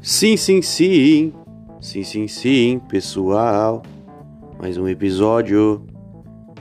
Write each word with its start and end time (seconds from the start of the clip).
Sim, 0.00 0.36
sim, 0.36 0.62
sim. 0.62 1.32
Sim, 1.80 2.02
sim, 2.02 2.28
sim, 2.28 2.80
pessoal. 2.88 3.82
Mais 4.58 4.76
um 4.76 4.86
episódio, 4.86 5.84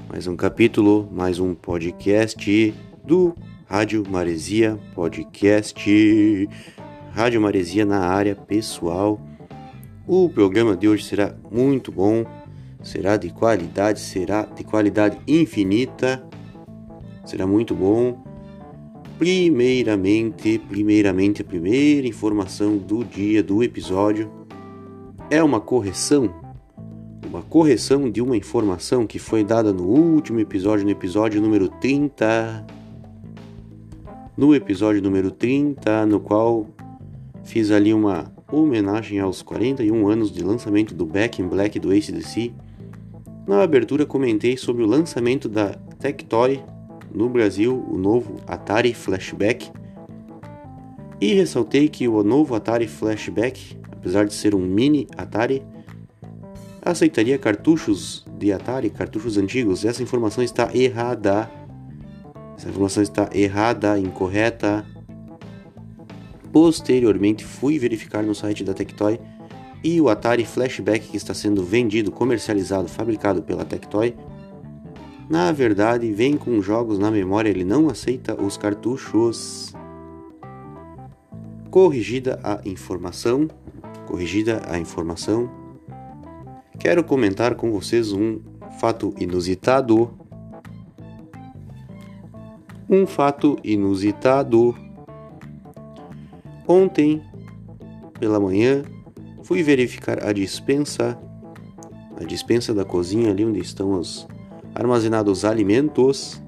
mais 0.10 0.26
um 0.26 0.36
capítulo, 0.36 1.08
mais 1.12 1.40
um 1.40 1.54
podcast 1.54 2.74
do 3.04 3.36
Rádio 3.68 4.04
Maresia 4.10 4.80
Podcast. 4.94 6.50
Rádio 7.12 7.42
Maresia 7.42 7.86
na 7.86 8.08
área 8.08 8.36
pessoal. 8.36 9.20
O 10.08 10.30
programa 10.30 10.76
de 10.76 10.88
hoje 10.88 11.04
será 11.04 11.36
muito 11.52 11.92
bom, 11.92 12.26
será 12.82 13.18
de 13.18 13.30
qualidade, 13.30 14.00
será 14.00 14.44
de 14.44 14.64
qualidade 14.64 15.18
infinita. 15.28 16.24
Será 17.26 17.46
muito 17.46 17.76
bom. 17.76 18.25
Primeiramente, 19.18 20.60
primeiramente, 20.60 21.42
a 21.42 21.46
primeira 21.46 22.06
informação 22.06 22.76
do 22.76 23.02
dia 23.02 23.42
do 23.42 23.64
episódio 23.64 24.30
é 25.30 25.42
uma 25.42 25.62
correção, 25.62 26.36
uma 27.26 27.42
correção 27.42 28.12
de 28.12 28.22
uma 28.22 28.36
informação 28.36 29.08
que 29.08 29.18
foi 29.18 29.42
dada 29.42 29.72
no 29.72 29.84
último 29.84 30.42
episódio, 30.42 30.84
no 30.84 30.92
episódio 30.92 31.42
número 31.42 31.70
30. 31.70 32.66
No 34.36 34.54
episódio 34.54 35.02
número 35.02 35.32
30, 35.32 36.06
no 36.06 36.20
qual 36.20 36.68
fiz 37.46 37.72
ali 37.72 37.94
uma 37.94 38.34
homenagem 38.52 39.22
aos 39.22 39.42
41 39.42 40.10
anos 40.10 40.30
de 40.30 40.44
lançamento 40.44 40.94
do 40.94 41.06
Back 41.06 41.42
in 41.42 41.48
Black 41.48 41.80
do 41.80 41.90
ACDC. 41.90 42.52
Na 43.48 43.64
abertura 43.64 44.06
comentei 44.06 44.58
sobre 44.58 44.84
o 44.84 44.86
lançamento 44.86 45.48
da 45.48 45.70
Tectoy 46.00 46.62
no 47.16 47.30
Brasil 47.30 47.86
o 47.90 47.98
novo 47.98 48.36
Atari 48.46 48.94
Flashback 48.94 49.72
e 51.20 51.34
ressaltei 51.34 51.88
que 51.88 52.08
o 52.08 52.24
novo 52.24 52.56
Atari 52.56 52.88
Flashback, 52.88 53.78
apesar 53.92 54.26
de 54.26 54.34
ser 54.34 54.54
um 54.54 54.60
mini 54.60 55.08
Atari, 55.18 55.64
aceitaria 56.82 57.38
cartuchos 57.38 58.26
de 58.38 58.52
Atari, 58.52 58.90
cartuchos 58.90 59.38
antigos. 59.38 59.86
Essa 59.86 60.04
informação 60.04 60.44
está 60.44 60.70
errada. 60.76 61.50
Essa 62.58 62.70
informação 62.70 63.02
está 63.02 63.30
errada, 63.34 63.98
incorreta. 63.98 64.86
Posteriormente 66.52 67.44
fui 67.44 67.80
verificar 67.80 68.24
no 68.24 68.36
site 68.36 68.64
da 68.64 68.74
Tectoy 68.74 69.20
e 69.84 70.00
o 70.02 70.10
Atari 70.10 70.46
Flashback 70.46 71.08
que 71.08 71.18
está 71.18 71.34
sendo 71.34 71.64
vendido, 71.64 72.12
comercializado, 72.12 72.88
fabricado 72.88 73.42
pela 73.42 73.66
Tectoy 73.66 74.16
na 75.28 75.52
verdade, 75.52 76.12
vem 76.12 76.38
com 76.38 76.62
jogos 76.62 77.00
na 77.00 77.10
memória, 77.10 77.50
ele 77.50 77.64
não 77.64 77.90
aceita 77.90 78.40
os 78.40 78.58
cartuchos. 78.58 79.74
Corrigida 81.72 82.40
a 82.44 82.62
informação, 82.64 83.50
corrigida 84.08 84.62
a 84.70 84.78
informação, 84.78 85.50
quero 86.80 87.04
comentar 87.04 87.56
com 87.56 87.72
vocês 87.72 88.14
um 88.14 88.40
fato 88.80 89.16
inusitado. 89.18 90.14
Um 92.88 93.08
fato 93.08 93.58
inusitado. 93.64 94.76
Ontem, 96.68 97.22
pela 98.20 98.40
manhã, 98.40 98.84
fui 99.44 99.64
verificar 99.64 100.24
a 100.24 100.32
dispensa, 100.32 101.18
a 102.16 102.24
dispensa 102.24 102.76
da 102.76 102.86
cozinha 102.86 103.32
ali 103.32 103.44
onde 103.44 103.60
estão 103.60 104.00
os 104.00 104.28
armazenados 104.76 105.46
alimentos 105.46 106.42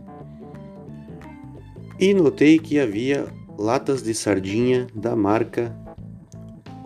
e 1.99 2.13
notei 2.13 2.59
que 2.59 2.77
havia 2.79 3.25
latas 3.57 4.03
de 4.03 4.13
sardinha 4.13 4.85
da 4.93 5.15
marca 5.15 5.75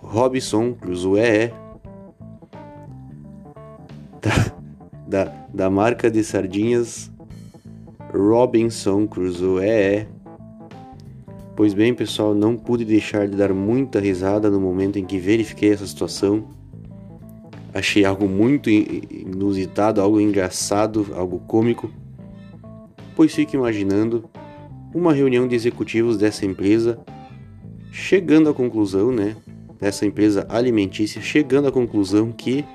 Robinson 0.02 0.74
Crusoe 0.74 1.52
da, 4.22 4.54
da, 5.08 5.48
da 5.54 5.70
marca 5.70 6.10
de 6.10 6.24
sardinhas 6.24 7.12
Robinson 8.14 9.08
Crusoe. 9.08 10.08
Pois 11.56 11.74
bem, 11.74 11.94
pessoal, 11.94 12.34
não 12.34 12.56
pude 12.56 12.86
deixar 12.86 13.28
de 13.28 13.36
dar 13.36 13.54
muita 13.54 14.00
risada 14.00 14.50
no 14.50 14.60
momento 14.60 14.98
em 14.98 15.06
que 15.06 15.18
verifiquei 15.18 15.72
essa 15.72 15.88
situação 15.88 16.48
Achei 17.74 18.04
algo 18.04 18.28
muito 18.28 18.70
inusitado, 18.70 20.02
algo 20.02 20.20
engraçado, 20.20 21.08
algo 21.16 21.40
cômico, 21.48 21.90
pois 23.16 23.34
fico 23.34 23.56
imaginando 23.56 24.30
uma 24.94 25.14
reunião 25.14 25.48
de 25.48 25.56
executivos 25.56 26.18
dessa 26.18 26.46
empresa 26.46 27.00
chegando 27.92 28.50
à 28.50 28.54
conclusão, 28.54 29.12
né, 29.12 29.36
dessa 29.80 30.06
empresa 30.06 30.46
alimentícia, 30.50 31.22
chegando 31.22 31.68
à 31.68 31.72
conclusão 31.72 32.32
que 32.32 32.66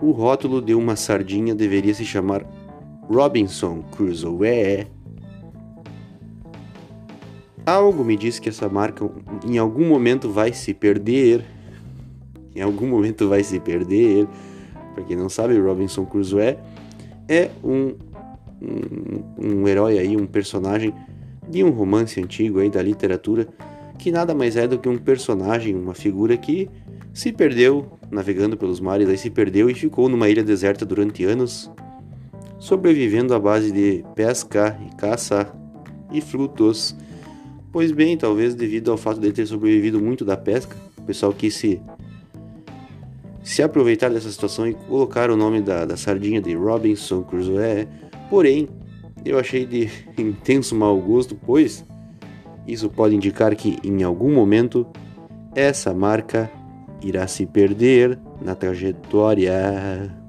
o 0.00 0.10
rótulo 0.10 0.60
de 0.60 0.74
uma 0.74 0.96
sardinha 0.96 1.54
deveria 1.54 1.94
se 1.94 2.04
chamar 2.04 2.44
Robinson 3.08 3.82
Crusoe. 3.92 4.86
Algo 7.64 8.04
me 8.04 8.16
diz 8.16 8.40
que 8.40 8.48
essa 8.48 8.68
marca 8.68 9.08
em 9.46 9.58
algum 9.58 9.88
momento 9.88 10.28
vai 10.28 10.52
se 10.52 10.74
perder 10.74 11.44
em 12.54 12.60
algum 12.60 12.86
momento 12.86 13.28
vai 13.28 13.42
se 13.42 13.58
perder. 13.60 14.26
Para 14.94 15.04
quem 15.04 15.16
não 15.16 15.28
sabe, 15.28 15.58
Robinson 15.58 16.04
Crusoe 16.04 16.56
é 17.28 17.50
um, 17.64 17.94
um, 18.60 19.62
um 19.62 19.68
herói 19.68 19.98
aí, 19.98 20.16
um 20.16 20.26
personagem 20.26 20.94
de 21.48 21.64
um 21.64 21.70
romance 21.70 22.20
antigo 22.20 22.60
aí 22.60 22.70
da 22.70 22.82
literatura 22.82 23.48
que 24.02 24.10
nada 24.10 24.34
mais 24.34 24.56
é 24.56 24.66
do 24.66 24.80
que 24.80 24.88
um 24.88 24.98
personagem, 24.98 25.76
uma 25.76 25.94
figura 25.94 26.36
que 26.36 26.68
se 27.14 27.30
perdeu 27.30 27.86
navegando 28.10 28.56
pelos 28.56 28.80
mares, 28.80 29.08
aí 29.08 29.16
se 29.16 29.30
perdeu 29.30 29.70
e 29.70 29.74
ficou 29.74 30.08
numa 30.08 30.28
ilha 30.28 30.42
deserta 30.42 30.84
durante 30.84 31.24
anos, 31.24 31.70
sobrevivendo 32.58 33.32
à 33.32 33.38
base 33.38 33.70
de 33.70 34.04
pesca 34.16 34.76
e 34.84 34.96
caça 34.96 35.52
e 36.10 36.20
frutos. 36.20 36.96
Pois 37.70 37.92
bem, 37.92 38.16
talvez 38.16 38.56
devido 38.56 38.90
ao 38.90 38.96
fato 38.96 39.20
de 39.20 39.30
ter 39.30 39.46
sobrevivido 39.46 40.00
muito 40.00 40.24
da 40.24 40.36
pesca, 40.36 40.76
o 40.98 41.02
pessoal 41.02 41.32
quis 41.32 41.54
se 41.54 41.80
se 43.42 43.62
aproveitar 43.62 44.10
dessa 44.10 44.30
situação 44.30 44.66
e 44.66 44.74
colocar 44.74 45.30
o 45.30 45.36
nome 45.36 45.60
da, 45.60 45.84
da 45.84 45.96
sardinha 45.96 46.40
de 46.40 46.54
Robinson 46.54 47.22
Crusoe. 47.22 47.88
Porém, 48.30 48.68
eu 49.24 49.38
achei 49.38 49.66
de 49.66 49.90
intenso 50.16 50.74
mau 50.74 50.98
gosto, 50.98 51.34
pois 51.34 51.84
isso 52.66 52.88
pode 52.88 53.14
indicar 53.14 53.54
que 53.56 53.78
em 53.82 54.02
algum 54.02 54.32
momento 54.32 54.86
essa 55.54 55.92
marca 55.92 56.50
irá 57.02 57.26
se 57.26 57.44
perder 57.44 58.18
na 58.40 58.54
trajetória. 58.54 60.21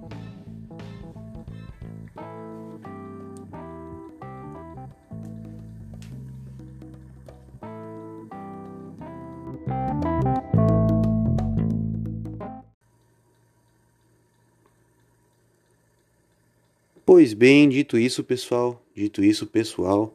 Pois 17.24 17.34
bem, 17.34 17.70
dito 17.70 17.98
isso, 17.98 18.22
pessoal, 18.22 18.84
dito 18.94 19.24
isso, 19.24 19.48
pessoal, 19.48 20.14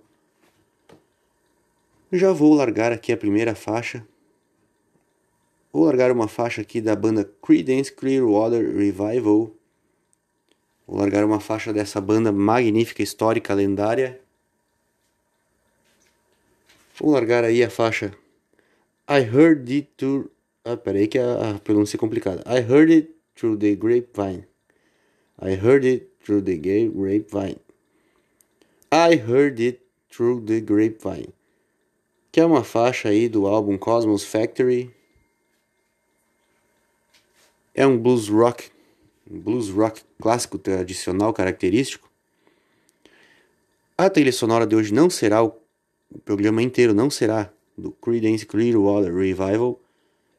já 2.13 2.35
vou 2.35 2.53
largar 2.53 2.93
aqui 2.93 3.11
a 3.11 3.17
primeira 3.17 3.55
faixa. 3.55 4.07
Vou 5.73 5.87
largar 5.87 6.13
uma 6.13 6.29
faixa 6.29 6.61
aqui 6.61 6.83
da 6.83 6.95
banda 6.95 7.25
Creedence 7.43 7.91
Clearwater 7.91 8.77
Revival. 8.77 9.51
Vou 10.87 10.99
largar 10.99 11.25
uma 11.25 11.41
faixa 11.41 11.73
dessa 11.73 11.99
banda 11.99 12.31
magnífica, 12.31 13.03
histórica, 13.03 13.55
lendária. 13.55 14.21
Vou 17.01 17.11
largar 17.11 17.43
aí 17.43 17.65
a 17.65 17.71
faixa 17.71 18.13
I 19.09 19.21
Heard 19.21 19.73
It 19.73 19.89
Through... 19.97 20.31
Ah, 20.63 20.77
peraí 20.77 21.09
que 21.09 21.19
a, 21.19 21.59
pronúncia 21.65 21.97
é 21.97 21.99
complicada. 21.99 22.45
I 22.47 22.59
Heard 22.59 22.93
It 22.93 23.15
Through 23.35 23.61
the 23.61 23.75
Grapevine. 23.77 24.47
I 25.41 25.55
Heard 25.55 25.87
It 25.87 26.08
through 26.29 26.43
the 26.43 26.59
grapevine. 26.59 27.59
I 28.93 29.17
heard 29.17 29.59
it 29.59 29.81
through 30.11 30.45
the 30.45 30.61
grapevine. 30.61 31.33
Que 32.31 32.41
é 32.41 32.45
uma 32.45 32.63
faixa 32.63 33.09
aí 33.09 33.31
do 33.31 33.47
álbum 33.47 33.79
Cosmos 33.79 34.25
Factory. 34.25 34.95
É 37.75 37.87
um 37.87 37.97
blues 37.97 38.29
rock, 38.29 38.71
um 39.31 39.41
blues 39.41 39.71
rock 39.71 40.03
clássico 40.21 40.59
tradicional 40.59 41.33
característico. 41.33 42.11
A 43.97 44.11
trilha 44.11 44.33
sonora 44.33 44.67
de 44.67 44.77
hoje 44.77 44.93
não 44.93 45.09
será 45.09 45.43
o, 45.43 45.55
o 46.11 46.19
programa 46.19 46.63
inteiro 46.63 46.93
não 46.93 47.09
será 47.09 47.51
do 47.77 47.91
Creedence 47.91 48.45
Clearwater 48.45 49.15
Revival, 49.15 49.81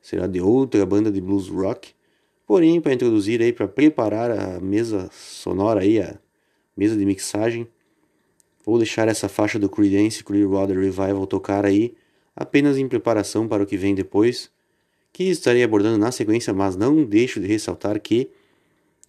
será 0.02 0.28
de 0.28 0.40
outra 0.40 0.86
banda 0.86 1.12
de 1.12 1.20
blues 1.20 1.48
rock. 1.48 1.96
Porém, 2.50 2.82
para 2.82 2.92
introduzir 2.96 3.44
aí, 3.44 3.54
para 3.54 3.68
preparar 3.68 4.32
a 4.32 4.60
mesa 4.60 5.08
sonora 5.14 5.82
aí, 5.82 6.02
a 6.02 6.18
mesa 6.76 6.98
de 6.98 7.06
mixagem, 7.06 7.68
vou 8.66 8.80
deixar 8.80 9.08
essa 9.08 9.30
faixa 9.30 9.60
do 9.60 9.70
Creedence 9.70 10.24
Clearwater 10.24 10.80
Revival 10.80 11.28
tocar 11.28 11.64
aí, 11.64 11.94
apenas 12.36 12.76
em 12.80 12.88
preparação 12.88 13.48
para 13.48 13.62
o 13.62 13.68
que 13.68 13.78
vem 13.78 13.94
depois, 13.94 14.50
que 15.14 15.26
estarei 15.26 15.62
abordando 15.62 16.00
na 16.00 16.12
sequência, 16.12 16.52
mas 16.52 16.76
não 16.76 17.04
deixo 17.06 17.40
de 17.40 17.46
ressaltar 17.46 18.02
que 18.02 18.32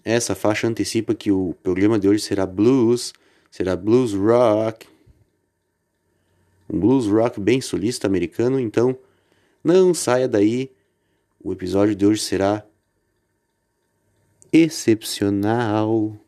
essa 0.04 0.34
faixa 0.34 0.68
antecipa 0.68 1.14
que 1.14 1.32
o 1.32 1.54
programa 1.62 1.98
de 1.98 2.06
hoje 2.06 2.22
será 2.22 2.44
blues, 2.44 3.14
será 3.50 3.74
blues 3.74 4.12
rock, 4.12 4.86
um 6.68 6.78
blues 6.78 7.06
rock 7.06 7.40
bem 7.40 7.62
solista 7.62 8.06
americano, 8.06 8.60
então 8.60 8.94
não 9.64 9.94
saia 9.94 10.28
daí. 10.28 10.70
O 11.42 11.54
episódio 11.54 11.96
de 11.96 12.04
hoje 12.04 12.20
será 12.20 12.66
excepcional. 14.52 16.20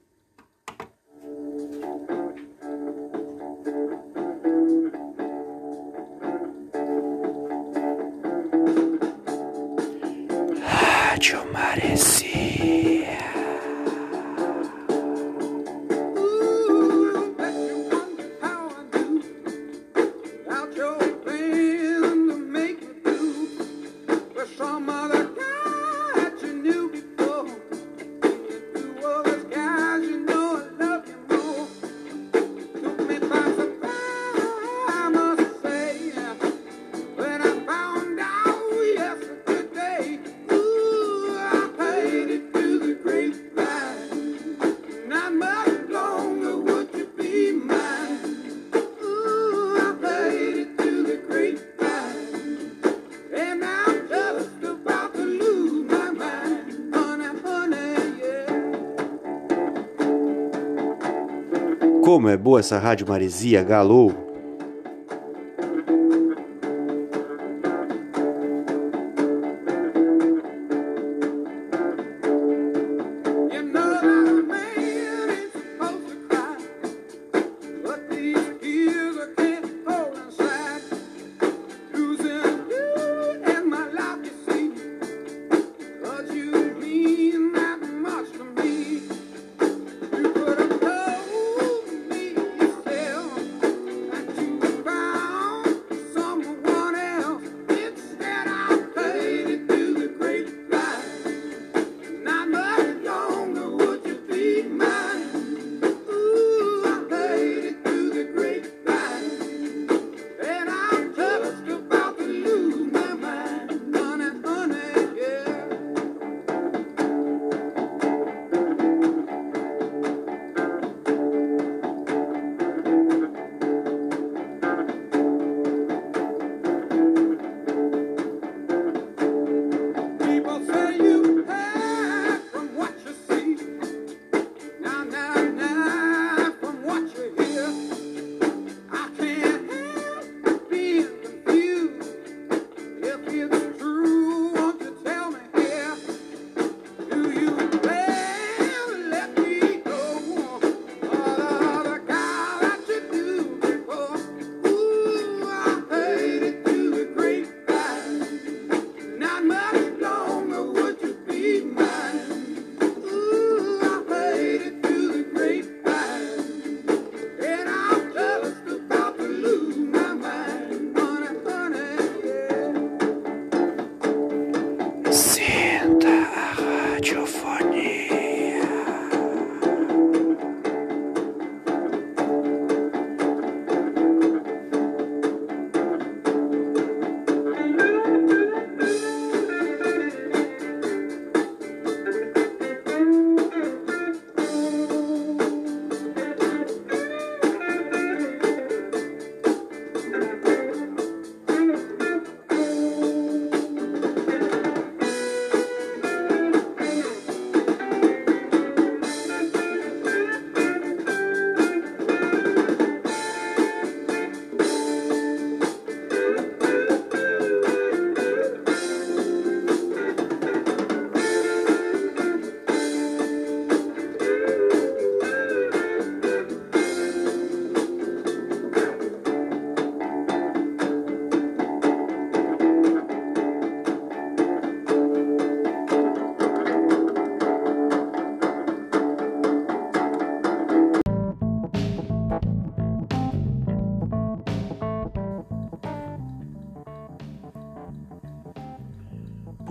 É 62.32 62.36
boa 62.36 62.60
essa 62.60 62.78
rádio 62.78 63.06
maresia, 63.06 63.62
galo! 63.62 64.21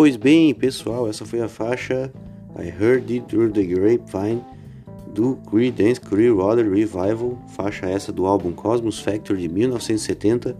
Pois 0.01 0.15
bem, 0.15 0.51
pessoal, 0.51 1.07
essa 1.07 1.23
foi 1.27 1.41
a 1.41 1.47
faixa 1.47 2.11
I 2.57 2.69
Heard 2.69 3.13
It 3.13 3.27
Through 3.27 3.51
the 3.51 3.63
Grapevine 3.63 4.43
do 5.13 5.35
Creedence 5.47 6.01
Clearwater 6.01 6.67
Revival, 6.67 7.37
faixa 7.49 7.85
essa 7.85 8.11
do 8.11 8.25
álbum 8.25 8.51
Cosmos 8.51 8.99
Factory 8.99 9.43
de 9.43 9.47
1970. 9.47 10.57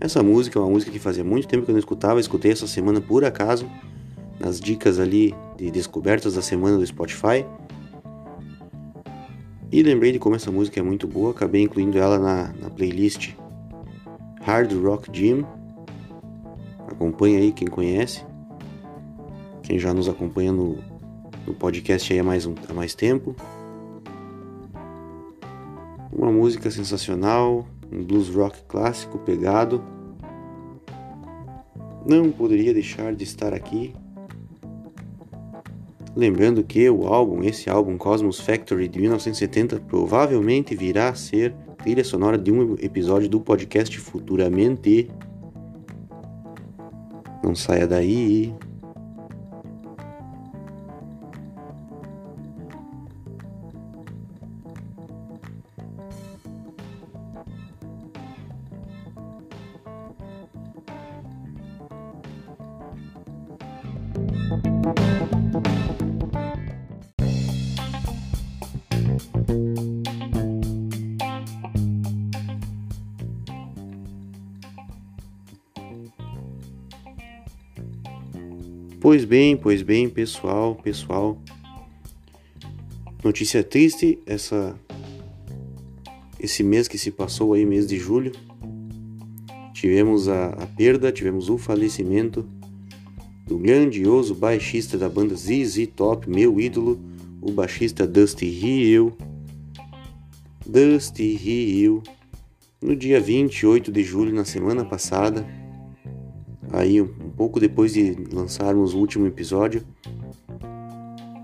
Essa 0.00 0.22
música 0.22 0.58
é 0.58 0.62
uma 0.62 0.70
música 0.70 0.90
que 0.90 0.98
fazia 0.98 1.22
muito 1.22 1.46
tempo 1.46 1.66
que 1.66 1.70
eu 1.70 1.74
não 1.74 1.78
escutava, 1.78 2.18
escutei 2.18 2.52
essa 2.52 2.66
semana 2.66 2.98
por 2.98 3.26
acaso, 3.26 3.70
nas 4.38 4.58
dicas 4.58 4.98
ali 4.98 5.34
de 5.58 5.70
descobertas 5.70 6.32
da 6.32 6.40
semana 6.40 6.78
do 6.78 6.86
Spotify. 6.86 7.44
E 9.70 9.82
lembrei 9.82 10.12
de 10.12 10.18
como 10.18 10.34
essa 10.34 10.50
música 10.50 10.80
é 10.80 10.82
muito 10.82 11.06
boa, 11.06 11.32
acabei 11.32 11.60
incluindo 11.60 11.98
ela 11.98 12.18
na, 12.18 12.54
na 12.58 12.70
playlist 12.70 13.34
Hard 14.40 14.72
Rock 14.82 15.10
Gym. 15.12 15.44
Acompanha 16.88 17.38
aí 17.38 17.52
quem 17.52 17.68
conhece. 17.68 18.29
Quem 19.70 19.78
já 19.78 19.94
nos 19.94 20.08
acompanha 20.08 20.50
no, 20.50 20.78
no 21.46 21.54
podcast 21.54 22.12
aí 22.12 22.18
há 22.18 22.24
mais, 22.24 22.44
um, 22.44 22.56
há 22.68 22.74
mais 22.74 22.92
tempo. 22.92 23.36
Uma 26.12 26.32
música 26.32 26.72
sensacional, 26.72 27.64
um 27.92 28.02
blues 28.02 28.28
rock 28.30 28.60
clássico 28.66 29.16
pegado. 29.18 29.80
Não 32.04 32.32
poderia 32.32 32.74
deixar 32.74 33.14
de 33.14 33.22
estar 33.22 33.54
aqui. 33.54 33.94
Lembrando 36.16 36.64
que 36.64 36.90
o 36.90 37.06
álbum, 37.06 37.44
esse 37.44 37.70
álbum 37.70 37.96
Cosmos 37.96 38.40
Factory 38.40 38.88
de 38.88 38.98
1970, 38.98 39.78
provavelmente 39.86 40.74
virá 40.74 41.10
a 41.10 41.14
ser 41.14 41.54
trilha 41.78 42.02
sonora 42.02 42.36
de 42.36 42.50
um 42.50 42.74
episódio 42.80 43.28
do 43.28 43.40
podcast 43.40 43.96
futuramente. 44.00 45.08
Não 47.44 47.54
saia 47.54 47.86
daí. 47.86 48.52
Pois 79.10 79.24
bem, 79.24 79.56
pois 79.56 79.82
bem, 79.82 80.08
pessoal, 80.08 80.76
pessoal. 80.76 81.36
Notícia 83.24 83.64
triste, 83.64 84.20
essa 84.24 84.78
esse 86.38 86.62
mês 86.62 86.86
que 86.86 86.96
se 86.96 87.10
passou 87.10 87.52
aí, 87.52 87.66
mês 87.66 87.88
de 87.88 87.98
julho, 87.98 88.30
tivemos 89.74 90.28
a, 90.28 90.50
a 90.50 90.64
perda, 90.64 91.10
tivemos 91.10 91.50
o 91.50 91.58
falecimento 91.58 92.46
do 93.48 93.58
grandioso 93.58 94.32
baixista 94.32 94.96
da 94.96 95.08
banda 95.08 95.34
ZZ 95.34 95.88
Top, 95.96 96.30
meu 96.30 96.60
ídolo, 96.60 97.00
o 97.42 97.50
baixista 97.50 98.06
Dusty 98.06 98.46
Hill. 98.46 99.12
Dusty 100.64 101.24
Hill, 101.24 102.00
no 102.80 102.94
dia 102.94 103.20
28 103.20 103.90
de 103.90 104.04
julho, 104.04 104.32
na 104.32 104.44
semana 104.44 104.84
passada, 104.84 105.44
aí 106.72 107.00
pouco 107.40 107.58
depois 107.58 107.94
de 107.94 108.14
lançarmos 108.30 108.92
o 108.92 108.98
último 108.98 109.26
episódio, 109.26 109.82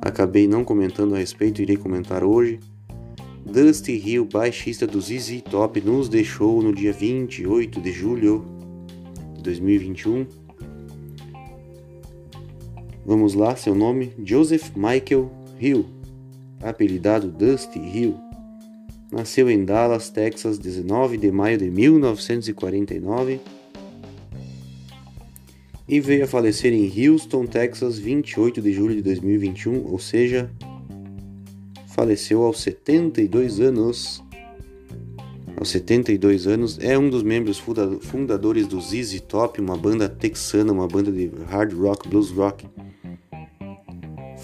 acabei 0.03 0.47
não 0.47 0.63
comentando 0.63 1.15
a 1.15 1.19
respeito, 1.19 1.63
irei 1.63 1.79
comentar 1.79 2.23
hoje. 2.23 2.61
Dusty 3.47 3.93
Hill, 3.93 4.27
baixista 4.31 4.87
do 4.87 5.01
ZZ 5.01 5.41
Top, 5.51 5.81
nos 5.81 6.11
deixou 6.11 6.63
no 6.63 6.75
dia 6.75 6.93
28 6.93 7.81
de 7.81 7.93
julho 7.93 8.45
de 9.37 9.43
2021 9.43 10.27
Vamos 13.07 13.33
lá, 13.33 13.57
seu 13.57 13.75
nome? 13.75 14.13
Joseph 14.23 14.73
Michael 14.77 15.31
Hill, 15.59 15.87
apelidado 16.61 17.29
Dusty 17.29 17.79
Hill. 17.79 18.19
Nasceu 19.11 19.49
em 19.49 19.65
Dallas, 19.65 20.11
Texas, 20.11 20.59
19 20.59 21.17
de 21.17 21.33
maio 21.33 21.57
de 21.57 21.71
1949 21.71 23.41
e 25.89 26.01
veio 26.01 26.25
a 26.25 26.27
falecer 26.27 26.73
em 26.73 27.09
Houston, 27.09 27.47
Texas, 27.47 27.99
28 27.99 28.61
de 28.61 28.73
julho 28.73 28.97
de 28.97 29.03
2021, 29.03 29.87
ou 29.87 29.99
seja, 29.99 30.51
faleceu 31.95 32.43
aos 32.43 32.61
72 32.61 33.61
anos. 33.61 34.23
Aos 35.57 35.71
72 35.71 36.47
anos, 36.47 36.79
é 36.83 36.99
um 36.99 37.09
dos 37.09 37.23
membros 37.23 37.63
fundadores 38.03 38.67
do 38.67 38.79
ZZ 38.79 39.21
Top, 39.23 39.59
uma 39.59 39.77
banda 39.77 40.07
texana, 40.07 40.71
uma 40.71 40.87
banda 40.87 41.11
de 41.11 41.31
hard 41.49 41.73
rock, 41.73 42.09
blues 42.09 42.31
rock 42.31 42.67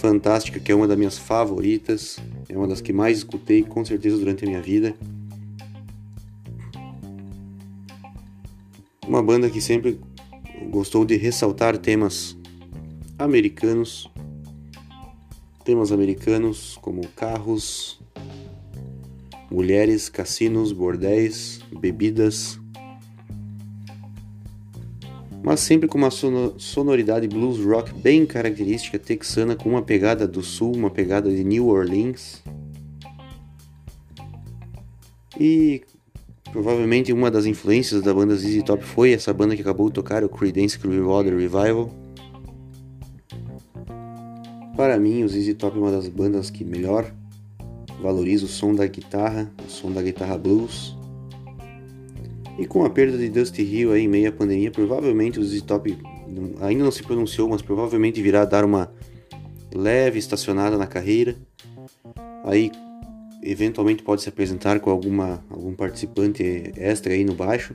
fantástica, 0.03 0.59
que 0.59 0.73
é 0.73 0.75
uma 0.75 0.89
das 0.89 0.97
minhas 0.97 1.19
favoritas, 1.19 2.19
é 2.49 2.57
uma 2.57 2.67
das 2.67 2.81
que 2.81 2.93
mais 2.93 3.19
escutei 3.19 3.63
com 3.63 3.85
certeza 3.85 4.17
durante 4.17 4.45
a 4.45 4.49
minha 4.49 4.63
vida. 4.63 4.95
Uma 9.07 9.23
banda 9.23 9.51
que 9.51 9.61
sempre 9.61 10.01
gostou 10.71 11.05
de 11.05 11.17
ressaltar 11.17 11.77
temas 11.79 12.37
americanos, 13.19 14.11
temas 15.65 15.93
americanos 15.93 16.79
como 16.81 17.07
carros, 17.09 18.01
mulheres, 19.51 20.09
cassinos, 20.09 20.73
bordéis, 20.73 21.61
bebidas, 21.79 22.59
mas 25.43 25.61
sempre 25.61 25.89
com 25.89 25.99
uma 25.99 26.11
sonoridade 26.11 27.27
blues 27.27 27.59
rock 27.65 27.93
bem 27.93 28.25
característica 28.25 28.99
texana, 28.99 29.57
com 29.57 29.71
uma 29.71 29.83
pegada 29.83 30.27
do 30.27 30.43
sul, 30.43 30.75
uma 30.75 30.91
pegada 30.91 31.29
de 31.29 31.43
New 31.43 31.67
Orleans. 31.67 32.43
E 35.39 35.83
provavelmente 36.53 37.13
uma 37.13 37.31
das 37.31 37.47
influências 37.47 38.03
da 38.03 38.13
banda 38.13 38.37
ZZ 38.37 38.63
Top 38.63 38.85
foi 38.85 39.13
essa 39.13 39.33
banda 39.33 39.57
que 39.57 39.63
acabou 39.63 39.89
de 39.89 39.95
tocar, 39.95 40.23
o 40.23 40.29
Creedence 40.29 40.79
Clearwater 40.79 41.33
Revival. 41.33 41.91
Para 44.77 44.99
mim, 45.01 45.25
o 45.25 45.29
ZZ 45.29 45.55
Top 45.55 45.77
é 45.77 45.81
uma 45.81 45.91
das 45.91 46.09
bandas 46.09 46.51
que 46.51 46.65
melhor 46.65 47.11
valoriza 48.01 48.45
o 48.45 48.49
som 48.49 48.75
da 48.75 48.87
guitarra, 48.87 49.51
o 49.67 49.71
som 49.71 49.91
da 49.91 50.03
guitarra 50.03 50.37
blues 50.37 50.97
e 52.59 52.67
com 52.67 52.85
a 52.85 52.91
perda 52.91 53.17
de 53.17 53.31
Dusty 53.31 53.63
Hill 53.63 53.93
aí 53.93 54.03
em 54.03 54.09
meio 54.09 54.29
à 54.29 54.33
pandemia, 54.33 54.71
provavelmente 54.71 55.41
o 55.41 55.45
ZZ 55.45 55.63
Top 55.63 55.97
ainda 56.61 56.85
não 56.85 56.91
se 56.91 57.03
pronunciou, 57.03 57.49
mas 57.49 57.63
provavelmente 57.63 58.21
virá 58.21 58.45
dar 58.45 58.65
uma 58.65 58.93
leve 59.75 60.19
estacionada 60.19 60.77
na 60.77 60.87
carreira. 60.87 61.35
Aí 62.45 62.71
eventualmente 63.43 64.03
pode 64.03 64.23
se 64.23 64.29
apresentar 64.29 64.79
com 64.81 64.91
alguma 64.91 65.45
algum 65.51 65.75
participante 65.75 66.73
extra 66.77 67.13
aí 67.13 67.25
no 67.25 67.35
baixo. 67.35 67.75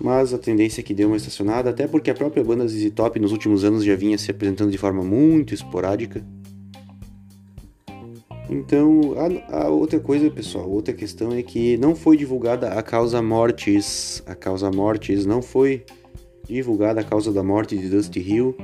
Mas 0.00 0.32
a 0.32 0.38
tendência 0.38 0.80
é 0.80 0.84
que 0.84 0.94
dê 0.94 1.04
uma 1.04 1.16
estacionada, 1.16 1.68
até 1.70 1.86
porque 1.86 2.10
a 2.10 2.14
própria 2.14 2.42
banda 2.42 2.66
ZZ 2.66 2.90
Top 2.94 3.20
nos 3.20 3.32
últimos 3.32 3.64
anos 3.64 3.84
já 3.84 3.94
vinha 3.94 4.16
se 4.16 4.30
apresentando 4.30 4.70
de 4.70 4.78
forma 4.78 5.04
muito 5.04 5.52
esporádica. 5.52 6.24
Então, 8.48 9.14
a, 9.48 9.64
a, 9.64 9.68
outra 9.68 10.00
coisa, 10.00 10.28
pessoal, 10.30 10.68
outra 10.68 10.92
questão 10.92 11.32
é 11.32 11.42
que 11.42 11.76
não 11.76 11.94
foi 11.94 12.16
divulgada 12.16 12.72
a 12.72 12.82
causa 12.82 13.22
mortis. 13.22 14.22
A 14.26 14.34
causa 14.34 14.70
mortis 14.72 15.24
não 15.24 15.40
foi 15.40 15.84
divulgada 16.48 17.00
a 17.00 17.04
causa 17.04 17.30
da 17.30 17.44
morte 17.44 17.76
de 17.76 17.88
Dusty 17.88 18.20
Hill. 18.20 18.56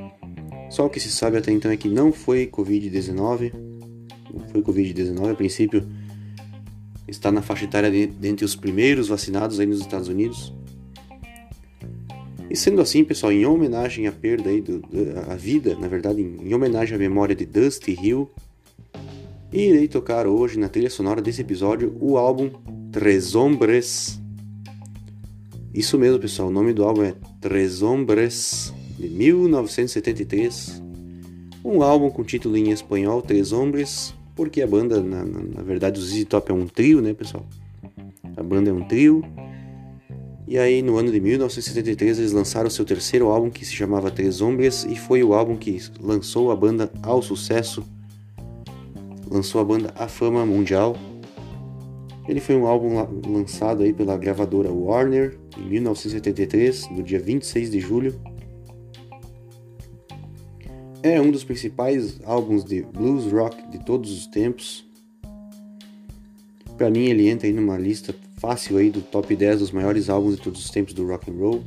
Só 0.70 0.86
o 0.86 0.90
que 0.90 0.98
se 0.98 1.10
sabe 1.10 1.36
até 1.36 1.52
então 1.52 1.70
é 1.70 1.76
que 1.76 1.88
não 1.88 2.10
foi 2.10 2.46
Covid-19. 2.46 3.65
Foi 4.50 4.62
Covid-19, 4.62 5.30
a 5.30 5.34
princípio 5.34 5.86
está 7.08 7.30
na 7.30 7.42
faixa 7.42 7.64
etária 7.64 7.90
de, 7.90 8.06
dentre 8.06 8.44
os 8.44 8.56
primeiros 8.56 9.08
vacinados 9.08 9.60
aí 9.60 9.66
nos 9.66 9.80
Estados 9.80 10.08
Unidos. 10.08 10.52
E 12.48 12.56
sendo 12.56 12.80
assim, 12.80 13.04
pessoal, 13.04 13.32
em 13.32 13.44
homenagem 13.44 14.06
à 14.06 14.12
perda 14.12 14.50
aí, 14.50 14.60
do, 14.60 14.82
vida, 15.36 15.76
na 15.76 15.88
verdade, 15.88 16.20
em, 16.20 16.48
em 16.48 16.54
homenagem 16.54 16.94
à 16.94 16.98
memória 16.98 17.34
de 17.34 17.44
Dusty 17.44 17.98
Hill, 18.00 18.30
irei 19.52 19.88
tocar 19.88 20.26
hoje 20.26 20.58
na 20.58 20.68
trilha 20.68 20.90
sonora 20.90 21.20
desse 21.20 21.40
episódio 21.40 21.96
o 22.00 22.16
álbum 22.16 22.50
Tres 22.92 23.34
Hombres. 23.34 24.20
Isso 25.74 25.98
mesmo, 25.98 26.18
pessoal, 26.18 26.48
o 26.48 26.52
nome 26.52 26.72
do 26.72 26.84
álbum 26.84 27.02
é 27.02 27.14
Tres 27.40 27.82
Hombres, 27.82 28.72
de 28.98 29.08
1973. 29.08 30.82
Um 31.64 31.82
álbum 31.82 32.10
com 32.10 32.22
título 32.22 32.56
em 32.56 32.70
espanhol, 32.70 33.20
Tres 33.20 33.52
Hombres, 33.52 34.14
porque 34.36 34.62
a 34.62 34.66
banda, 34.66 35.02
na, 35.02 35.24
na, 35.24 35.40
na 35.40 35.62
verdade, 35.62 35.98
o 35.98 36.02
ZZ 36.02 36.24
Top 36.26 36.52
é 36.52 36.54
um 36.54 36.68
trio, 36.68 37.00
né, 37.00 37.12
pessoal? 37.12 37.44
A 38.36 38.42
banda 38.42 38.70
é 38.70 38.72
um 38.72 38.86
trio. 38.86 39.24
E 40.46 40.56
aí, 40.56 40.80
no 40.82 40.96
ano 40.96 41.10
de 41.10 41.18
1973, 41.18 42.20
eles 42.20 42.30
lançaram 42.30 42.70
seu 42.70 42.84
terceiro 42.84 43.26
álbum, 43.26 43.50
que 43.50 43.64
se 43.64 43.72
chamava 43.72 44.12
Três 44.12 44.40
Hombres, 44.40 44.86
e 44.88 44.94
foi 44.94 45.24
o 45.24 45.34
álbum 45.34 45.56
que 45.56 45.82
lançou 46.00 46.52
a 46.52 46.56
banda 46.56 46.88
ao 47.02 47.20
sucesso 47.20 47.84
lançou 49.30 49.60
a 49.60 49.64
banda 49.64 49.92
A 49.96 50.08
Fama 50.08 50.44
Mundial. 50.46 50.96
Ele 52.28 52.40
foi 52.40 52.56
um 52.56 52.66
álbum 52.66 52.94
lançado 53.28 53.82
aí 53.82 53.92
pela 53.92 54.16
gravadora 54.16 54.70
Warner 54.70 55.38
em 55.56 55.64
1973, 55.68 56.90
no 56.90 57.02
dia 57.02 57.20
26 57.20 57.70
de 57.70 57.80
julho. 57.80 58.20
É 61.08 61.20
um 61.20 61.30
dos 61.30 61.44
principais 61.44 62.18
álbuns 62.25 62.64
de 62.64 62.82
blues 62.82 63.30
rock 63.30 63.70
de 63.70 63.78
todos 63.78 64.10
os 64.10 64.26
tempos. 64.26 64.84
Para 66.76 66.90
mim 66.90 67.04
ele 67.04 67.28
entra 67.28 67.46
aí 67.46 67.52
numa 67.52 67.78
lista 67.78 68.12
fácil 68.38 68.76
aí 68.76 68.90
do 68.90 69.00
top 69.00 69.36
10 69.36 69.60
dos 69.60 69.70
maiores 69.70 70.10
álbuns 70.10 70.34
de 70.34 70.42
todos 70.42 70.64
os 70.64 70.68
tempos 70.68 70.92
do 70.94 71.06
rock 71.06 71.30
and 71.30 71.34
roll. 71.34 71.64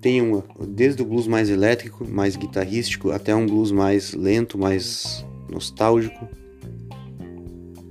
tem 0.00 0.20
uma, 0.20 0.42
desde 0.70 1.02
o 1.02 1.04
blues 1.04 1.28
mais 1.28 1.48
elétrico, 1.48 2.04
mais 2.04 2.34
guitarrístico, 2.34 3.12
até 3.12 3.32
um 3.32 3.46
blues 3.46 3.70
mais 3.70 4.12
lento, 4.12 4.58
mais 4.58 5.24
nostálgico. 5.48 6.28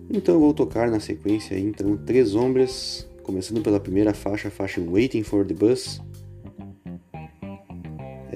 Então 0.09 0.35
eu 0.35 0.41
vou 0.41 0.53
tocar 0.53 0.91
na 0.91 0.99
sequência 0.99 1.57
então 1.57 1.95
Três 1.95 2.35
Ombres, 2.35 3.07
começando 3.23 3.61
pela 3.61 3.79
primeira 3.79 4.13
faixa, 4.13 4.49
a 4.49 4.51
faixa 4.51 4.81
Waiting 4.81 5.23
for 5.23 5.45
the 5.45 5.53
Bus. 5.53 6.01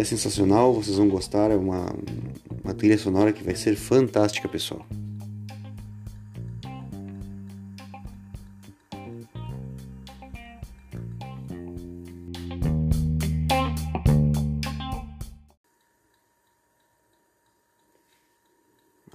É 0.03 0.05
sensacional, 0.05 0.73
vocês 0.73 0.97
vão 0.97 1.07
gostar, 1.07 1.49
é 1.49 1.55
uma, 1.55 1.85
uma 2.61 2.73
trilha 2.73 2.97
sonora 2.97 3.31
que 3.31 3.41
vai 3.41 3.55
ser 3.55 3.73
fantástica, 3.77 4.49
pessoal. 4.49 4.85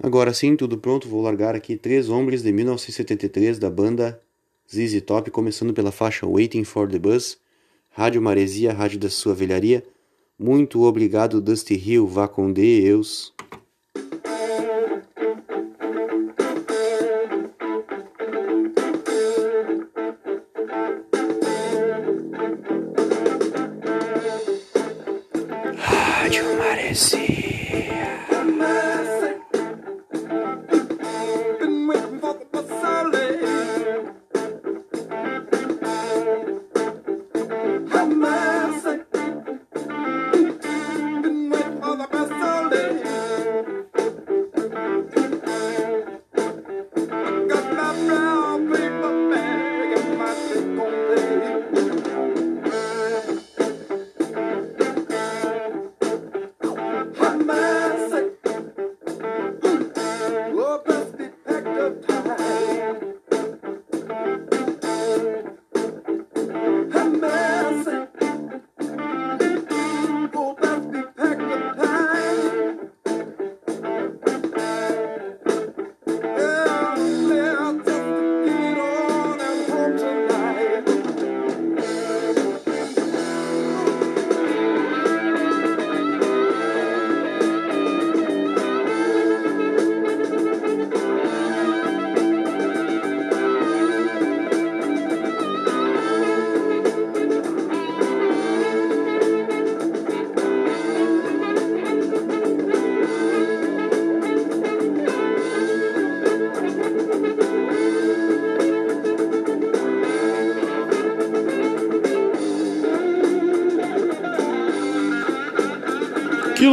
Agora 0.01 0.33
sim, 0.33 0.55
tudo 0.55 0.79
pronto, 0.79 1.07
vou 1.07 1.21
largar 1.21 1.53
aqui 1.53 1.77
Três 1.77 2.09
Hombres 2.09 2.41
de 2.41 2.51
1973 2.51 3.59
da 3.59 3.69
banda 3.69 4.19
ZZ 4.67 4.99
Top, 5.05 5.29
começando 5.29 5.71
pela 5.71 5.91
faixa 5.91 6.25
Waiting 6.25 6.63
for 6.63 6.89
the 6.89 6.97
Bus, 6.97 7.37
Rádio 7.91 8.19
Maresia, 8.19 8.73
Rádio 8.73 8.97
da 8.97 9.09
Sua 9.11 9.35
Velharia. 9.35 9.83
Muito 10.41 10.83
obrigado, 10.83 11.41
Dusty 11.41 11.73
Hill, 11.75 12.07
vá 12.07 12.25
com 12.25 12.49
Deus. 12.53 13.33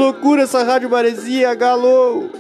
Loucura 0.07 0.43
essa 0.43 0.63
rádio 0.63 0.89
maresia, 0.89 1.53
galo! 1.55 2.31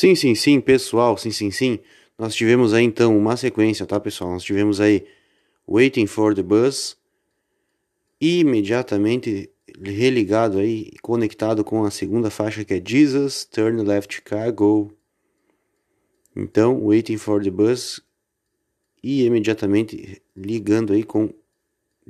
Sim, 0.00 0.14
sim, 0.14 0.34
sim, 0.34 0.62
pessoal, 0.62 1.18
sim, 1.18 1.30
sim, 1.30 1.50
sim. 1.50 1.78
Nós 2.18 2.34
tivemos 2.34 2.72
aí 2.72 2.84
então 2.84 3.14
uma 3.18 3.36
sequência, 3.36 3.84
tá, 3.84 4.00
pessoal? 4.00 4.30
Nós 4.30 4.42
tivemos 4.42 4.80
aí 4.80 5.06
Waiting 5.68 6.06
for 6.06 6.34
the 6.34 6.42
Bus 6.42 6.96
imediatamente 8.18 9.50
religado 9.78 10.56
aí, 10.56 10.90
conectado 11.02 11.62
com 11.62 11.84
a 11.84 11.90
segunda 11.90 12.30
faixa 12.30 12.64
que 12.64 12.72
é 12.72 12.82
Jesus, 12.82 13.44
Turn 13.44 13.82
Left 13.82 14.22
Car, 14.22 14.50
Go. 14.54 14.90
Então, 16.34 16.82
Waiting 16.82 17.18
for 17.18 17.42
the 17.42 17.50
Bus 17.50 18.00
e 19.02 19.26
imediatamente 19.26 20.22
ligando 20.34 20.94
aí 20.94 21.02
com 21.02 21.28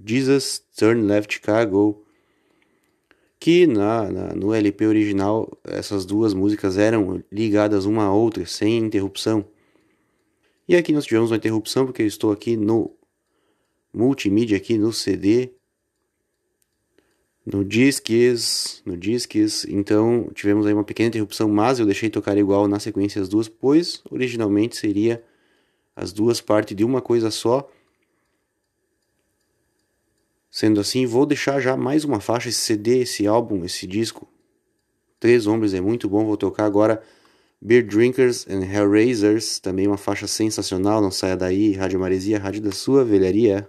Jesus, 0.07 0.63
Turn 0.77 1.03
Left 1.09 1.41
Car, 1.41 1.69
Go 1.69 2.07
que 3.41 3.67
na, 3.67 4.13
na, 4.13 4.35
no 4.35 4.53
LP 4.53 4.87
original 4.87 5.51
essas 5.65 6.05
duas 6.05 6.35
músicas 6.35 6.77
eram 6.77 7.25
ligadas 7.33 7.87
uma 7.87 8.05
à 8.05 8.13
outra 8.13 8.45
sem 8.45 8.77
interrupção. 8.77 9.47
E 10.69 10.77
aqui 10.77 10.93
nós 10.93 11.07
tivemos 11.07 11.31
uma 11.31 11.39
interrupção 11.39 11.87
porque 11.87 12.03
eu 12.03 12.07
estou 12.07 12.31
aqui 12.31 12.55
no 12.55 12.95
multimídia 13.93 14.59
aqui 14.59 14.77
no 14.77 14.93
CD, 14.93 15.51
no 17.45 17.65
disques, 17.65 18.83
no 18.85 18.97
disques, 18.97 19.65
então 19.65 20.31
tivemos 20.35 20.67
aí 20.67 20.75
uma 20.75 20.85
pequena 20.85 21.09
interrupção, 21.09 21.49
mas 21.49 21.81
eu 21.81 21.87
deixei 21.87 22.11
tocar 22.11 22.37
igual 22.37 22.69
na 22.69 22.79
sequência 22.79 23.21
as 23.21 23.29
duas, 23.29 23.49
pois 23.49 24.03
originalmente 24.11 24.77
seria 24.77 25.25
as 25.97 26.13
duas 26.13 26.41
partes 26.41 26.77
de 26.77 26.85
uma 26.85 27.01
coisa 27.01 27.31
só. 27.31 27.69
Sendo 30.61 30.79
assim, 30.79 31.07
vou 31.07 31.25
deixar 31.25 31.59
já 31.59 31.75
mais 31.75 32.05
uma 32.05 32.21
faixa, 32.21 32.51
esse 32.51 32.59
CD, 32.59 32.99
esse 32.99 33.27
álbum, 33.27 33.65
esse 33.65 33.87
disco. 33.87 34.29
Três 35.19 35.47
Ombros 35.47 35.73
é 35.73 35.81
muito 35.81 36.07
bom, 36.07 36.27
vou 36.27 36.37
tocar 36.37 36.67
agora 36.67 37.03
Beer 37.63 37.83
Drinkers 37.83 38.47
and 38.47 38.63
Hellraisers, 38.63 39.59
também 39.59 39.87
uma 39.87 39.97
faixa 39.97 40.27
sensacional, 40.27 41.01
não 41.01 41.11
saia 41.11 41.35
daí, 41.35 41.73
Rádio 41.73 41.99
Maresia, 41.99 42.39
rádio 42.39 42.61
da 42.61 42.73
sua 42.73 43.03
velharia. 43.03 43.67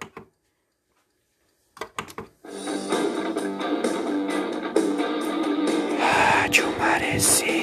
Rádio 5.98 6.78
Maresia. 6.78 7.61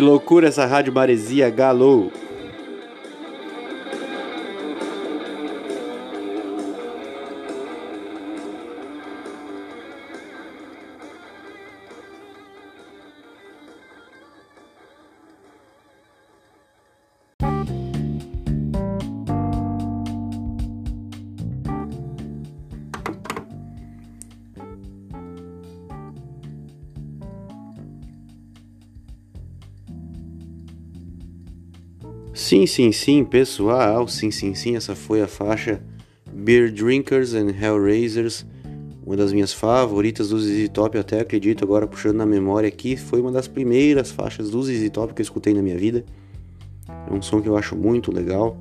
Que 0.00 0.06
loucura 0.06 0.48
essa 0.48 0.64
rádio 0.64 0.94
maresia 0.94 1.50
galou. 1.50 2.10
Sim, 32.50 32.66
sim, 32.66 32.90
sim, 32.90 33.24
pessoal, 33.24 34.08
sim, 34.08 34.32
sim, 34.32 34.56
sim, 34.56 34.74
essa 34.74 34.96
foi 34.96 35.22
a 35.22 35.28
faixa 35.28 35.80
Beer 36.32 36.68
Drinkers 36.72 37.32
and 37.32 37.50
Hellraisers, 37.50 38.44
uma 39.06 39.16
das 39.16 39.32
minhas 39.32 39.52
favoritas 39.52 40.30
do 40.30 40.40
ZZ 40.40 40.68
Top, 40.70 40.98
até 40.98 41.20
acredito 41.20 41.62
agora 41.62 41.86
puxando 41.86 42.16
na 42.16 42.26
memória 42.26 42.66
aqui, 42.66 42.96
foi 42.96 43.20
uma 43.20 43.30
das 43.30 43.46
primeiras 43.46 44.10
faixas 44.10 44.50
do 44.50 44.60
ZZ 44.64 44.90
Top 44.90 45.14
que 45.14 45.20
eu 45.20 45.22
escutei 45.22 45.54
na 45.54 45.62
minha 45.62 45.78
vida. 45.78 46.04
É 47.08 47.14
um 47.14 47.22
som 47.22 47.40
que 47.40 47.48
eu 47.48 47.56
acho 47.56 47.76
muito 47.76 48.10
legal. 48.10 48.56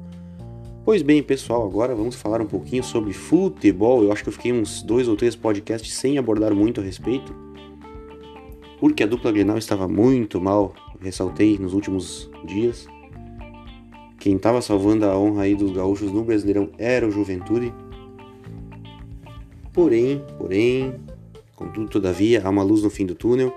Pois 0.86 1.02
bem, 1.02 1.24
pessoal, 1.24 1.66
agora 1.66 1.96
vamos 1.96 2.14
falar 2.14 2.42
um 2.42 2.48
pouquinho 2.48 2.84
sobre 2.84 3.12
futebol. 3.12 4.04
Eu 4.04 4.12
acho 4.12 4.22
que 4.22 4.30
eu 4.30 4.34
fiquei 4.34 4.54
uns 4.54 4.84
dois 4.84 5.08
ou 5.08 5.16
três 5.16 5.36
podcasts 5.36 5.92
sem 5.96 6.20
abordar 6.20 6.54
muito 6.54 6.80
a 6.80 6.84
respeito, 6.84 7.36
porque 8.80 9.02
a 9.02 9.08
dupla 9.08 9.32
Grenal 9.32 9.58
estava 9.58 9.88
muito 9.88 10.40
mal, 10.40 10.76
ressaltei 11.02 11.58
nos 11.58 11.74
últimos 11.74 12.30
dias. 12.46 12.88
Quem 14.20 14.36
estava 14.36 14.62
salvando 14.62 15.06
a 15.06 15.18
honra 15.18 15.44
aí 15.44 15.56
dos 15.56 15.72
gaúchos 15.72 16.12
no 16.12 16.26
Brasileirão 16.26 16.70
era 16.78 17.08
o 17.08 17.12
Juventude. 17.12 17.74
Porém, 19.72 20.22
porém, 20.38 20.94
contudo, 21.56 21.90
todavia, 21.90 22.42
há 22.44 22.50
uma 22.50 22.62
luz 22.62 22.84
no 22.84 22.90
fim 22.90 23.06
do 23.06 23.16
túnel. 23.16 23.54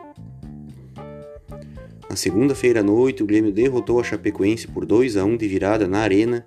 Na 2.08 2.14
segunda-feira 2.14 2.78
à 2.78 2.82
noite, 2.82 3.24
o 3.24 3.26
Grêmio 3.26 3.50
derrotou 3.50 3.98
a 3.98 4.04
Chapecoense 4.04 4.68
por 4.68 4.86
2 4.86 5.16
a 5.16 5.24
1 5.24 5.36
de 5.36 5.48
virada 5.48 5.88
na 5.88 5.98
Arena, 5.98 6.46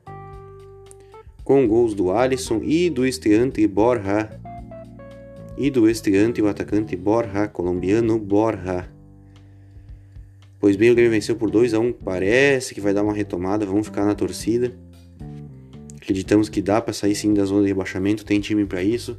com 1.43 1.67
gols 1.67 1.93
do 1.93 2.09
Alisson 2.09 2.61
e 2.63 2.89
do 2.89 3.05
estreante 3.05 3.67
Borja 3.67 4.29
e 5.57 5.69
do 5.69 5.89
estreante 5.89 6.41
o 6.41 6.47
atacante 6.47 6.95
Borja, 6.95 7.47
colombiano 7.49 8.17
Borja. 8.17 8.94
Pois 10.65 10.75
bem, 10.75 10.89
o 10.89 10.95
Grêmio 10.95 11.11
venceu 11.11 11.35
por 11.35 11.51
2 11.51 11.75
a 11.75 11.79
1 11.79 11.93
parece 11.93 12.73
que 12.73 12.81
vai 12.81 12.91
dar 12.91 13.03
uma 13.03 13.13
retomada, 13.13 13.67
vamos 13.67 13.85
ficar 13.85 14.03
na 14.03 14.15
torcida. 14.15 14.73
Acreditamos 15.95 16.49
que 16.49 16.59
dá 16.59 16.81
para 16.81 16.91
sair 16.91 17.13
sim 17.13 17.35
da 17.35 17.45
zona 17.45 17.61
de 17.61 17.67
rebaixamento, 17.67 18.25
tem 18.25 18.39
time 18.39 18.65
para 18.65 18.81
isso. 18.81 19.15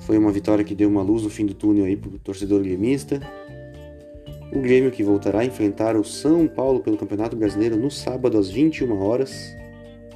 Foi 0.00 0.18
uma 0.18 0.32
vitória 0.32 0.64
que 0.64 0.74
deu 0.74 0.88
uma 0.88 1.02
luz 1.02 1.22
no 1.22 1.30
fim 1.30 1.46
do 1.46 1.54
túnel 1.54 1.84
aí 1.84 1.96
pro 1.96 2.18
torcedor 2.18 2.64
gremista. 2.64 3.20
O 4.52 4.58
Grêmio 4.58 4.90
que 4.90 5.04
voltará 5.04 5.38
a 5.38 5.44
enfrentar 5.44 5.94
o 5.94 6.02
São 6.02 6.48
Paulo 6.48 6.80
pelo 6.80 6.96
Campeonato 6.96 7.36
Brasileiro 7.36 7.76
no 7.76 7.88
sábado 7.88 8.38
às 8.38 8.50
21 8.50 9.00
horas, 9.00 9.56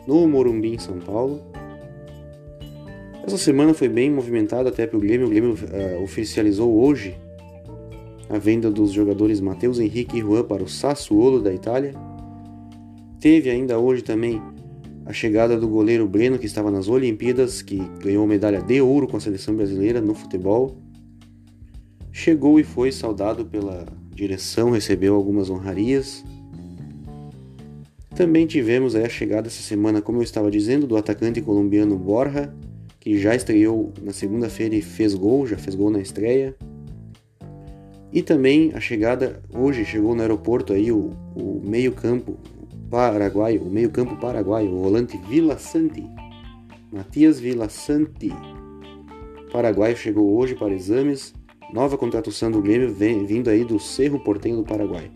no 0.05 0.27
Morumbi, 0.27 0.75
em 0.75 0.79
São 0.81 0.99
Paulo. 0.99 1.41
Essa 3.25 3.39
semana 3.39 3.73
foi 3.73 3.89
bem 3.89 4.11
movimentada 4.11 4.69
até 4.69 4.85
para 4.85 4.97
o 4.97 5.01
Grêmio. 5.01 5.29
O 5.29 5.31
Grêmio 5.31 5.53
uh, 5.53 6.03
oficializou 6.03 6.77
hoje 6.83 7.15
a 8.33 8.39
venda 8.39 8.71
dos 8.71 8.93
jogadores 8.93 9.43
Matheus 9.43 9.79
Henrique 9.79 10.17
e 10.17 10.21
Juan 10.23 10.43
para 10.43 10.63
o 10.63 10.69
Sassuolo 10.69 11.39
da 11.39 11.53
Itália. 11.53 11.93
Teve 13.21 13.51
ainda 13.51 13.79
hoje 13.79 14.03
também 14.03 14.41
a 15.05 15.13
chegada 15.13 15.59
do 15.59 15.69
goleiro 15.69 16.09
Breno, 16.09 16.39
que 16.39 16.47
estava 16.47 16.71
nas 16.71 16.89
Olimpíadas, 16.89 17.61
que 17.61 17.77
ganhou 18.03 18.27
medalha 18.27 18.63
de 18.63 18.81
ouro 18.81 19.07
com 19.07 19.19
a 19.19 19.21
seleção 19.21 19.55
brasileira 19.55 20.01
no 20.01 20.15
futebol. 20.15 20.79
Chegou 22.11 22.59
e 22.59 22.65
foi 22.65 22.91
saudado 22.91 23.45
pela 23.45 23.85
direção, 24.15 24.71
recebeu 24.71 25.15
algumas 25.15 25.51
honrarias. 25.51 26.25
Também 28.17 28.47
tivemos 28.47 28.95
a 28.95 29.07
chegada 29.11 29.49
essa 29.49 29.63
semana, 29.63 30.01
como 30.01 30.19
eu 30.19 30.23
estava 30.23 30.51
dizendo, 30.51 30.87
do 30.87 30.97
atacante 30.97 31.43
colombiano 31.43 31.99
Borja, 31.99 32.51
que 32.99 33.19
já 33.19 33.35
estreou 33.35 33.93
na 34.01 34.13
segunda-feira 34.13 34.75
e 34.75 34.81
fez 34.81 35.15
gol, 35.15 35.47
já 35.47 35.59
fez 35.59 35.75
gol 35.75 35.91
na 35.91 36.01
estreia. 36.01 36.57
E 38.13 38.23
também 38.23 38.73
a 38.75 38.81
chegada, 38.81 39.43
hoje 39.55 39.85
chegou 39.87 40.15
no 40.15 40.21
aeroporto 40.21 40.75
aí 40.75 40.93
o, 40.93 41.11
o 41.35 41.63
meio-campo 41.65 42.37
paraguaio, 42.91 43.63
o 43.63 43.71
meio-campo 43.71 44.17
paraguaio, 44.17 44.71
o 44.71 44.83
volante 44.83 45.17
Vila 45.17 45.57
Santi. 45.57 46.05
Matias 46.93 47.41
Vila 47.41 47.71
Santi. 47.71 48.31
Paraguaio 49.51 49.97
chegou 49.97 50.37
hoje 50.37 50.55
para 50.55 50.75
exames. 50.75 51.33
Nova 51.73 51.97
contratação 51.97 52.51
do 52.51 52.61
Grêmio 52.61 52.93
vem, 52.93 53.25
vindo 53.25 53.49
aí 53.49 53.65
do 53.65 53.81
Cerro 53.81 54.21
Portenho 54.21 54.59
do 54.59 54.65
Paraguai. 54.65 55.11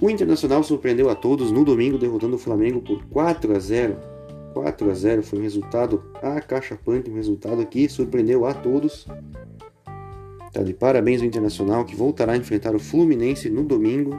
O 0.00 0.08
Internacional 0.08 0.62
surpreendeu 0.62 1.10
a 1.10 1.16
todos 1.16 1.50
no 1.50 1.64
domingo 1.64 1.98
derrotando 1.98 2.36
o 2.36 2.38
Flamengo 2.38 2.80
por 2.80 3.04
4 3.06 3.56
a 3.56 3.58
0. 3.58 3.96
4 4.54 4.90
a 4.90 4.94
0 4.94 5.22
foi 5.24 5.40
um 5.40 5.42
resultado 5.42 6.00
acachapante, 6.22 7.10
um 7.10 7.14
resultado 7.14 7.66
que 7.66 7.88
surpreendeu 7.88 8.46
a 8.46 8.54
todos. 8.54 9.04
Tá 10.56 10.62
de 10.62 10.72
parabéns 10.72 11.20
ao 11.20 11.26
Internacional 11.26 11.84
que 11.84 11.94
voltará 11.94 12.32
a 12.32 12.36
enfrentar 12.38 12.74
o 12.74 12.78
Fluminense 12.78 13.50
no 13.50 13.62
domingo, 13.62 14.18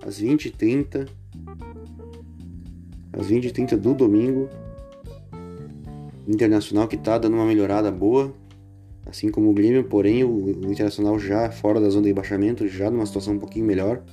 às 0.00 0.22
20h30. 0.22 1.08
Às 3.12 3.28
20h30 3.28 3.76
do 3.76 3.92
domingo. 3.92 4.48
Internacional 6.28 6.86
que 6.86 6.94
está 6.94 7.18
dando 7.18 7.34
uma 7.34 7.44
melhorada 7.44 7.90
boa, 7.90 8.32
assim 9.06 9.28
como 9.28 9.50
o 9.50 9.52
Grêmio, 9.52 9.82
porém 9.82 10.22
o, 10.22 10.28
o 10.28 10.70
Internacional 10.70 11.18
já 11.18 11.50
fora 11.50 11.80
da 11.80 11.90
zona 11.90 12.02
de 12.02 12.10
rebaixamento, 12.10 12.68
já 12.68 12.88
numa 12.88 13.04
situação 13.04 13.34
um 13.34 13.38
pouquinho 13.40 13.64
melhor. 13.64 14.04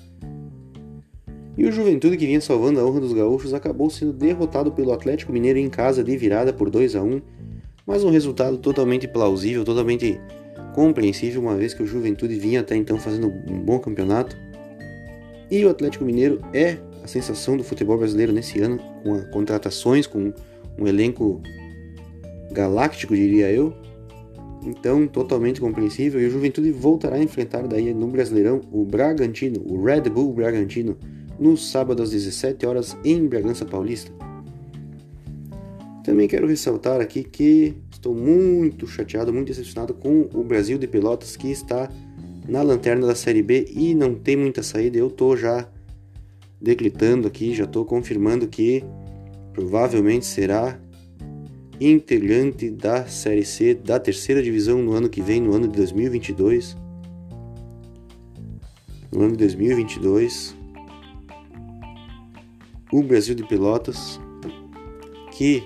E 1.56 1.68
o 1.68 1.72
Juventude, 1.72 2.18
que 2.18 2.26
vinha 2.26 2.42
salvando 2.42 2.80
a 2.80 2.84
honra 2.84 3.00
dos 3.00 3.14
gaúchos, 3.14 3.54
acabou 3.54 3.92
sendo 3.92 4.12
derrotado 4.12 4.72
pelo 4.72 4.92
Atlético 4.92 5.32
Mineiro 5.32 5.60
em 5.60 5.70
casa 5.70 6.04
de 6.04 6.18
virada 6.18 6.52
por 6.52 6.72
2 6.72 6.96
a 6.96 7.04
1 7.04 7.22
mas 7.86 8.04
um 8.04 8.10
resultado 8.10 8.58
totalmente 8.58 9.08
plausível, 9.08 9.66
totalmente 9.66 10.20
compreensível, 10.74 11.42
uma 11.42 11.56
vez 11.56 11.74
que 11.74 11.84
o 11.84 11.88
Juventude 11.88 12.38
vinha 12.38 12.62
até 12.62 12.76
então 12.76 12.98
fazendo 12.98 13.28
um 13.28 13.60
bom 13.60 13.80
campeonato. 13.80 14.38
E 15.50 15.64
o 15.64 15.70
Atlético 15.70 16.04
Mineiro 16.04 16.42
é 16.54 16.78
a 17.04 17.08
sensação 17.08 17.56
do 17.56 17.64
futebol 17.64 17.98
brasileiro 17.98 18.32
nesse 18.32 18.60
ano, 18.60 18.80
com 19.04 19.22
contratações, 19.32 20.08
com 20.08 20.34
um 20.78 20.88
elenco 20.88 21.42
galáctico, 22.52 23.16
diria 23.16 23.52
eu. 23.52 23.74
Então, 24.66 25.06
totalmente 25.08 25.60
compreensível. 25.60 26.22
E 26.22 26.26
o 26.26 26.30
Juventude 26.30 26.72
voltará 26.72 27.18
a 27.18 27.24
enfrentar 27.24 27.68
daí 27.68 27.94
no 27.94 28.08
Brasileirão 28.08 28.62
o 28.72 28.86
Bragantino, 28.86 29.62
o 29.66 29.84
Red 29.84 30.10
Bull 30.10 30.34
Bragantino, 30.34 30.98
no 31.38 31.58
sábado 31.58 32.02
às 32.02 32.12
17 32.12 32.66
horas 32.66 32.98
em 33.04 33.28
Bragança 33.28 33.66
Paulista. 33.66 34.12
Também 36.04 36.28
quero 36.28 36.48
ressaltar 36.48 37.02
aqui 37.02 37.24
que 37.24 37.76
estou 38.04 38.14
muito 38.14 38.86
chateado, 38.86 39.32
muito 39.32 39.48
decepcionado 39.48 39.94
com 39.94 40.28
o 40.34 40.44
Brasil 40.44 40.78
de 40.78 40.86
Pelotas 40.86 41.38
que 41.38 41.50
está 41.50 41.90
na 42.46 42.62
lanterna 42.62 43.08
da 43.08 43.16
Série 43.16 43.42
B 43.42 43.66
e 43.74 43.96
não 43.96 44.14
tem 44.14 44.36
muita 44.36 44.62
saída. 44.62 44.98
Eu 44.98 45.08
estou 45.08 45.38
já 45.38 45.70
decretando 46.60 47.30
aqui, 47.30 47.54
já 47.54 47.64
estou 47.64 47.86
confirmando 47.86 48.46
que 48.46 48.84
provavelmente 49.54 50.26
será 50.26 50.78
integrante 51.80 52.70
da 52.70 53.06
Série 53.06 53.46
C 53.46 53.74
da 53.74 53.98
terceira 53.98 54.44
divisão 54.44 54.82
no 54.82 54.92
ano 54.92 55.08
que 55.08 55.22
vem, 55.22 55.40
no 55.40 55.56
ano 55.56 55.70
de 55.70 55.78
2022. 55.78 56.76
No 59.14 59.22
ano 59.22 59.32
de 59.32 59.38
2022, 59.38 60.58
o 62.92 63.02
Brasil 63.02 63.34
de 63.34 63.48
Pelotas, 63.48 64.20
que 65.32 65.64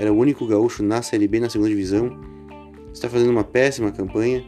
era 0.00 0.10
o 0.10 0.16
único 0.16 0.46
gaúcho 0.46 0.82
na 0.82 1.02
Série 1.02 1.28
B, 1.28 1.40
na 1.40 1.50
segunda 1.50 1.68
divisão. 1.68 2.18
Está 2.90 3.06
fazendo 3.06 3.28
uma 3.28 3.44
péssima 3.44 3.92
campanha 3.92 4.42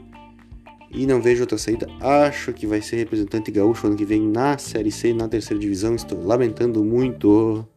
e 0.91 1.07
não 1.07 1.21
vejo 1.21 1.43
outra 1.43 1.59
saída. 1.59 1.87
Acho 2.01 2.55
que 2.55 2.67
vai 2.67 2.81
ser 2.81 2.97
representante 2.97 3.51
gaúcho 3.51 3.87
ano 3.87 3.95
que 3.95 4.07
vem 4.07 4.23
na 4.23 4.57
Série 4.57 4.91
C, 4.91 5.13
na 5.13 5.29
terceira 5.29 5.61
divisão. 5.61 5.95
Estou 5.95 6.25
lamentando 6.25 6.83
muito. 6.83 7.69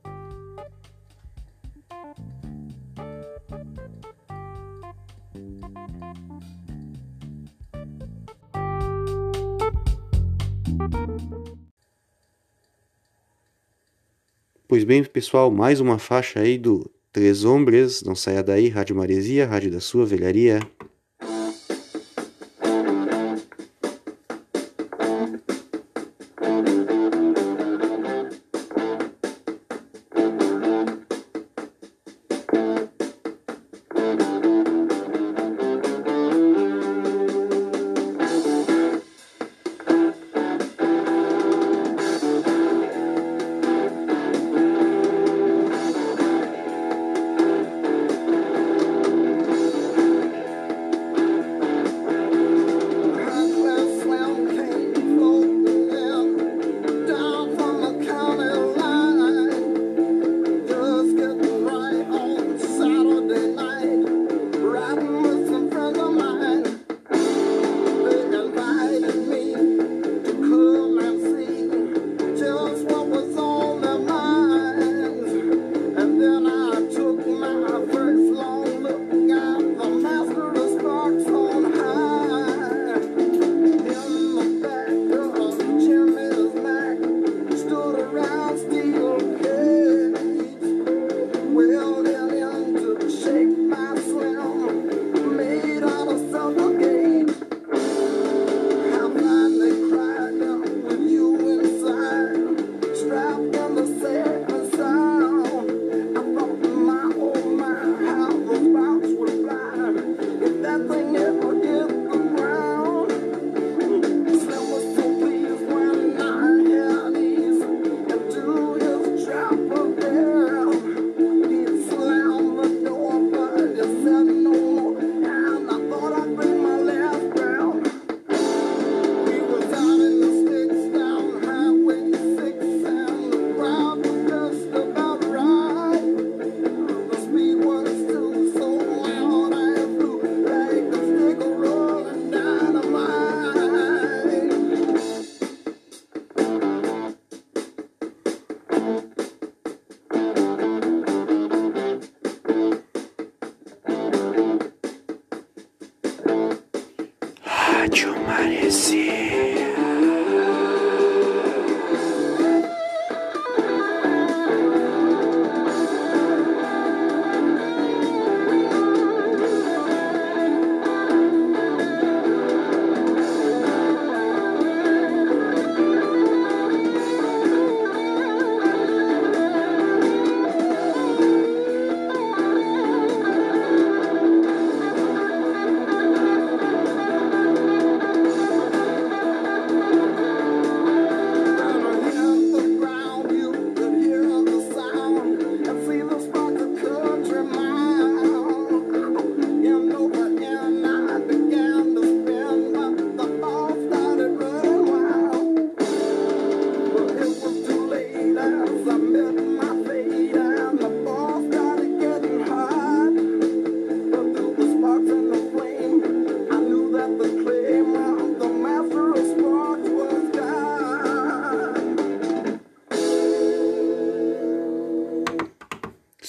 Pois 14.66 14.86
bem, 14.86 15.04
pessoal, 15.04 15.52
mais 15.52 15.82
uma 15.82 16.00
faixa 16.00 16.40
aí 16.40 16.58
do 16.58 16.95
Três 17.16 17.46
Hombres, 17.46 18.04
Não 18.04 18.14
Saia 18.14 18.44
Daí, 18.44 18.68
Rádio 18.68 18.94
Maresia, 18.94 19.48
Rádio 19.48 19.72
da 19.72 19.80
Sua 19.80 20.06
Velharia. 20.06 20.60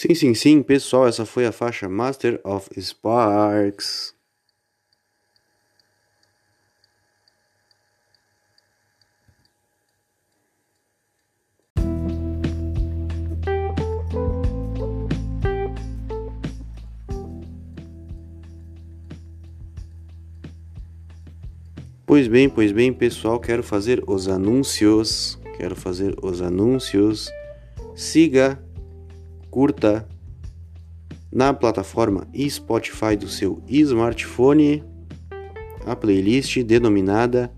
Sim, 0.06 0.14
sim, 0.14 0.34
sim, 0.34 0.62
pessoal, 0.62 1.08
essa 1.08 1.26
foi 1.26 1.46
a 1.46 1.50
faixa 1.50 1.88
Master 1.88 2.40
of 2.44 2.70
Sparks. 2.80 4.14
Pois 22.06 22.28
bem, 22.28 22.48
pois 22.48 22.70
bem, 22.70 22.92
pessoal, 22.92 23.40
quero 23.40 23.64
fazer 23.64 24.04
os 24.06 24.28
anúncios. 24.28 25.36
Quero 25.56 25.74
fazer 25.74 26.14
os 26.22 26.40
anúncios. 26.40 27.28
Siga 27.96 28.64
curta 29.56 30.06
na 31.32 31.54
plataforma 31.54 32.28
Spotify 32.46 33.16
do 33.16 33.26
seu 33.26 33.62
smartphone 33.66 34.84
a 35.86 35.96
playlist 35.96 36.62
denominada 36.62 37.50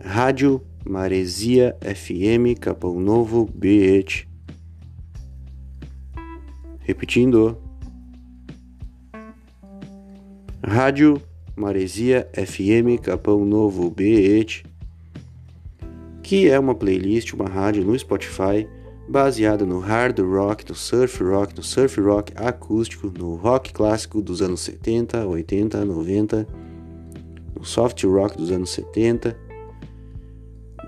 Rádio 0.00 0.62
Maresia 0.88 1.76
FM 1.80 2.56
Capão 2.60 3.00
Novo 3.00 3.44
BH. 3.44 4.28
Repetindo. 6.78 7.58
Rádio 10.64 11.20
Maresia 11.56 12.30
FM 12.34 13.02
Capão 13.02 13.44
Novo 13.44 13.90
BH, 13.90 14.62
que 16.22 16.48
é 16.48 16.56
uma 16.56 16.76
playlist, 16.76 17.32
uma 17.32 17.48
rádio 17.48 17.84
no 17.84 17.98
Spotify 17.98 18.68
baseado 19.08 19.66
no 19.66 19.78
hard 19.78 20.18
rock, 20.20 20.64
no 20.68 20.74
surf 20.74 21.22
rock, 21.22 21.54
no 21.56 21.62
surf 21.62 22.00
rock 22.00 22.32
acústico, 22.36 23.12
no 23.16 23.34
rock 23.34 23.72
clássico 23.72 24.22
dos 24.22 24.40
anos 24.40 24.60
70, 24.60 25.26
80, 25.26 25.84
90, 25.84 26.48
no 27.56 27.64
soft 27.64 28.02
rock 28.04 28.36
dos 28.36 28.50
anos 28.50 28.70
70, 28.70 29.36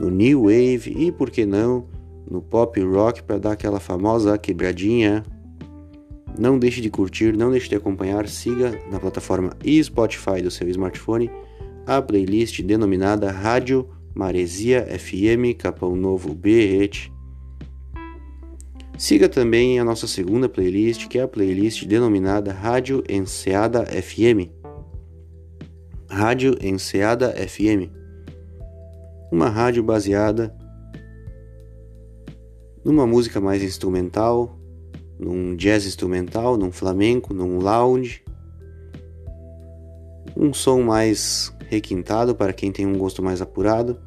no 0.01 0.11
new 0.11 0.45
wave 0.45 0.95
e 0.97 1.13
por 1.13 1.31
que 1.31 1.45
não 1.45 1.87
no 2.29 2.43
pop 2.43 2.81
rock 2.81 3.23
para 3.23 3.39
dar 3.39 3.53
aquela 3.53 3.79
famosa 3.79 4.37
quebradinha. 4.37 5.23
Não 6.39 6.59
deixe 6.59 6.81
de 6.81 6.91
curtir, 6.91 7.35
não 7.37 7.51
deixe 7.51 7.69
de 7.69 7.77
acompanhar, 7.77 8.29
siga 8.29 8.79
na 8.91 8.99
plataforma 8.99 9.53
e 9.65 9.83
Spotify 9.83 10.43
do 10.43 10.51
seu 10.51 10.69
smartphone 10.69 11.31
a 11.87 12.03
playlist 12.03 12.61
denominada 12.63 13.31
Rádio 13.31 13.89
Maresia 14.15 14.87
FM 14.99 15.57
Capão 15.57 15.95
Novo 15.95 16.35
BH 16.35 17.16
Siga 18.99 19.29
também 19.29 19.79
a 19.79 19.85
nossa 19.85 20.07
segunda 20.07 20.49
playlist, 20.49 21.07
que 21.07 21.19
é 21.19 21.23
a 21.23 21.29
playlist 21.29 21.85
denominada 21.85 22.51
Rádio 22.51 23.05
Enseada 23.07 23.85
FM. 23.85 24.49
Rádio 26.09 26.57
Enseada 26.63 27.31
FM. 27.33 27.93
Uma 29.31 29.51
rádio 29.51 29.83
baseada 29.83 30.57
numa 32.83 33.07
música 33.07 33.39
mais 33.39 33.63
instrumental, 33.63 34.59
num 35.19 35.55
jazz 35.55 35.85
instrumental, 35.85 36.57
num 36.57 36.73
flamenco, 36.73 37.35
num 37.35 37.59
lounge. 37.59 38.25
Um 40.35 40.55
som 40.55 40.81
mais 40.81 41.55
requintado 41.69 42.35
para 42.35 42.55
quem 42.55 42.73
tem 42.73 42.87
um 42.87 42.97
gosto 42.97 43.23
mais 43.23 43.43
apurado. 43.43 44.01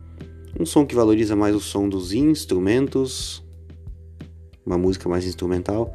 Um 0.59 0.65
som 0.65 0.83
que 0.83 0.95
valoriza 0.95 1.35
mais 1.35 1.55
o 1.55 1.59
som 1.59 1.87
dos 1.87 2.11
instrumentos 2.11 3.47
uma 4.65 4.77
música 4.77 5.07
mais 5.09 5.25
instrumental, 5.25 5.93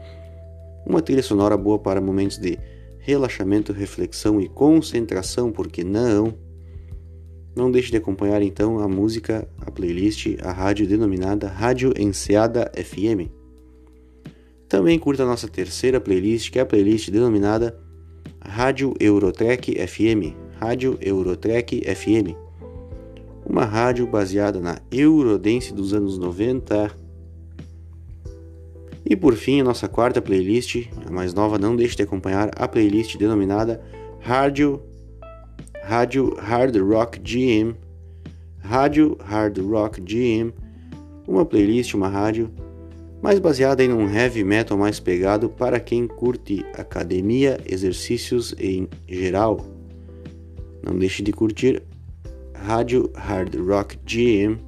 uma 0.86 1.00
trilha 1.00 1.22
sonora 1.22 1.56
boa 1.56 1.78
para 1.78 2.00
momentos 2.00 2.38
de 2.38 2.58
relaxamento, 2.98 3.72
reflexão 3.72 4.40
e 4.40 4.48
concentração, 4.48 5.52
porque 5.52 5.84
não? 5.84 6.34
Não 7.54 7.70
deixe 7.70 7.90
de 7.90 7.96
acompanhar 7.96 8.42
então 8.42 8.80
a 8.80 8.88
música, 8.88 9.46
a 9.58 9.70
playlist, 9.70 10.36
a 10.42 10.50
rádio 10.50 10.88
denominada 10.88 11.46
Rádio 11.46 11.92
Enseada 11.96 12.70
FM. 12.74 13.30
Também 14.68 14.98
curta 14.98 15.22
a 15.22 15.26
nossa 15.26 15.46
terceira 15.46 16.00
playlist, 16.00 16.50
que 16.50 16.58
é 16.58 16.62
a 16.62 16.66
playlist 16.66 17.10
denominada 17.10 17.78
Rádio 18.40 18.94
Eurotrek 18.98 19.74
FM. 19.86 20.34
Rádio 20.58 20.98
Eurotrek 21.00 21.82
FM. 21.94 22.34
Uma 23.46 23.64
rádio 23.64 24.06
baseada 24.06 24.58
na 24.58 24.80
Eurodance 24.90 25.72
dos 25.72 25.92
anos 25.92 26.18
90 26.18 27.03
e 29.04 29.14
por 29.14 29.34
fim, 29.34 29.60
a 29.60 29.64
nossa 29.64 29.86
quarta 29.86 30.22
playlist, 30.22 30.88
a 31.06 31.10
mais 31.10 31.34
nova, 31.34 31.58
não 31.58 31.76
deixe 31.76 31.96
de 31.96 32.02
acompanhar 32.02 32.50
a 32.56 32.66
playlist 32.66 33.16
denominada 33.16 33.82
Rádio, 34.20 34.82
Rádio 35.82 36.34
Hard 36.36 36.76
Rock 36.76 37.20
GM. 37.20 37.74
Rádio 38.58 39.18
Hard 39.22 39.58
Rock 39.58 40.00
GM, 40.00 40.50
uma 41.28 41.44
playlist, 41.44 41.92
uma 41.92 42.08
rádio 42.08 42.50
mais 43.22 43.38
baseada 43.38 43.84
em 43.84 43.92
um 43.92 44.08
heavy 44.08 44.42
metal 44.42 44.76
mais 44.76 44.98
pegado 44.98 45.50
para 45.50 45.78
quem 45.78 46.06
curte 46.06 46.64
academia, 46.74 47.60
exercícios 47.66 48.54
em 48.58 48.88
geral. 49.06 49.66
Não 50.82 50.98
deixe 50.98 51.22
de 51.22 51.30
curtir 51.30 51.82
Rádio 52.54 53.10
Hard 53.14 53.54
Rock 53.54 53.98
GM 54.06 54.58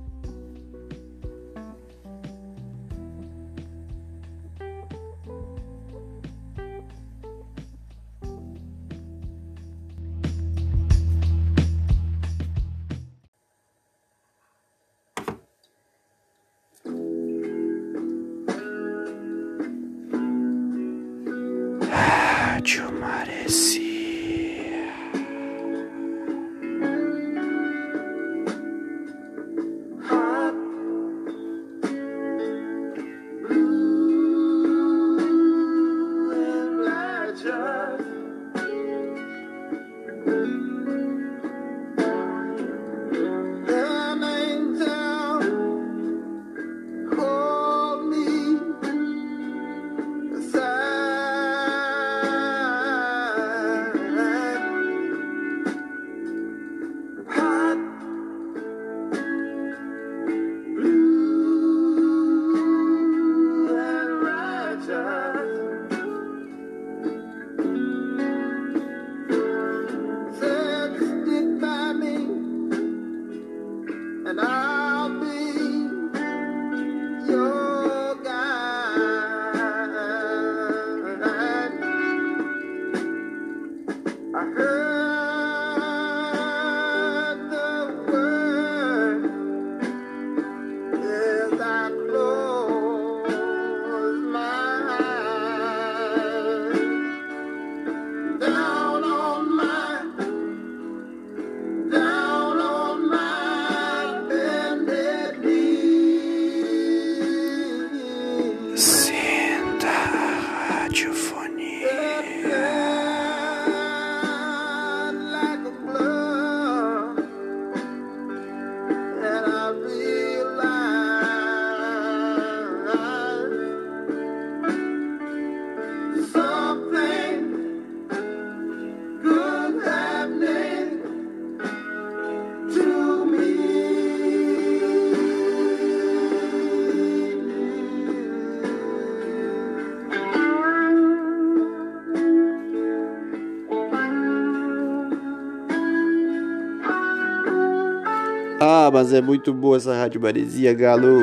mas 148.96 149.12
é 149.12 149.20
muito 149.20 149.52
boa 149.52 149.76
essa 149.76 149.94
Rádio 149.94 150.18
Maresia, 150.18 150.72
galo. 150.72 151.18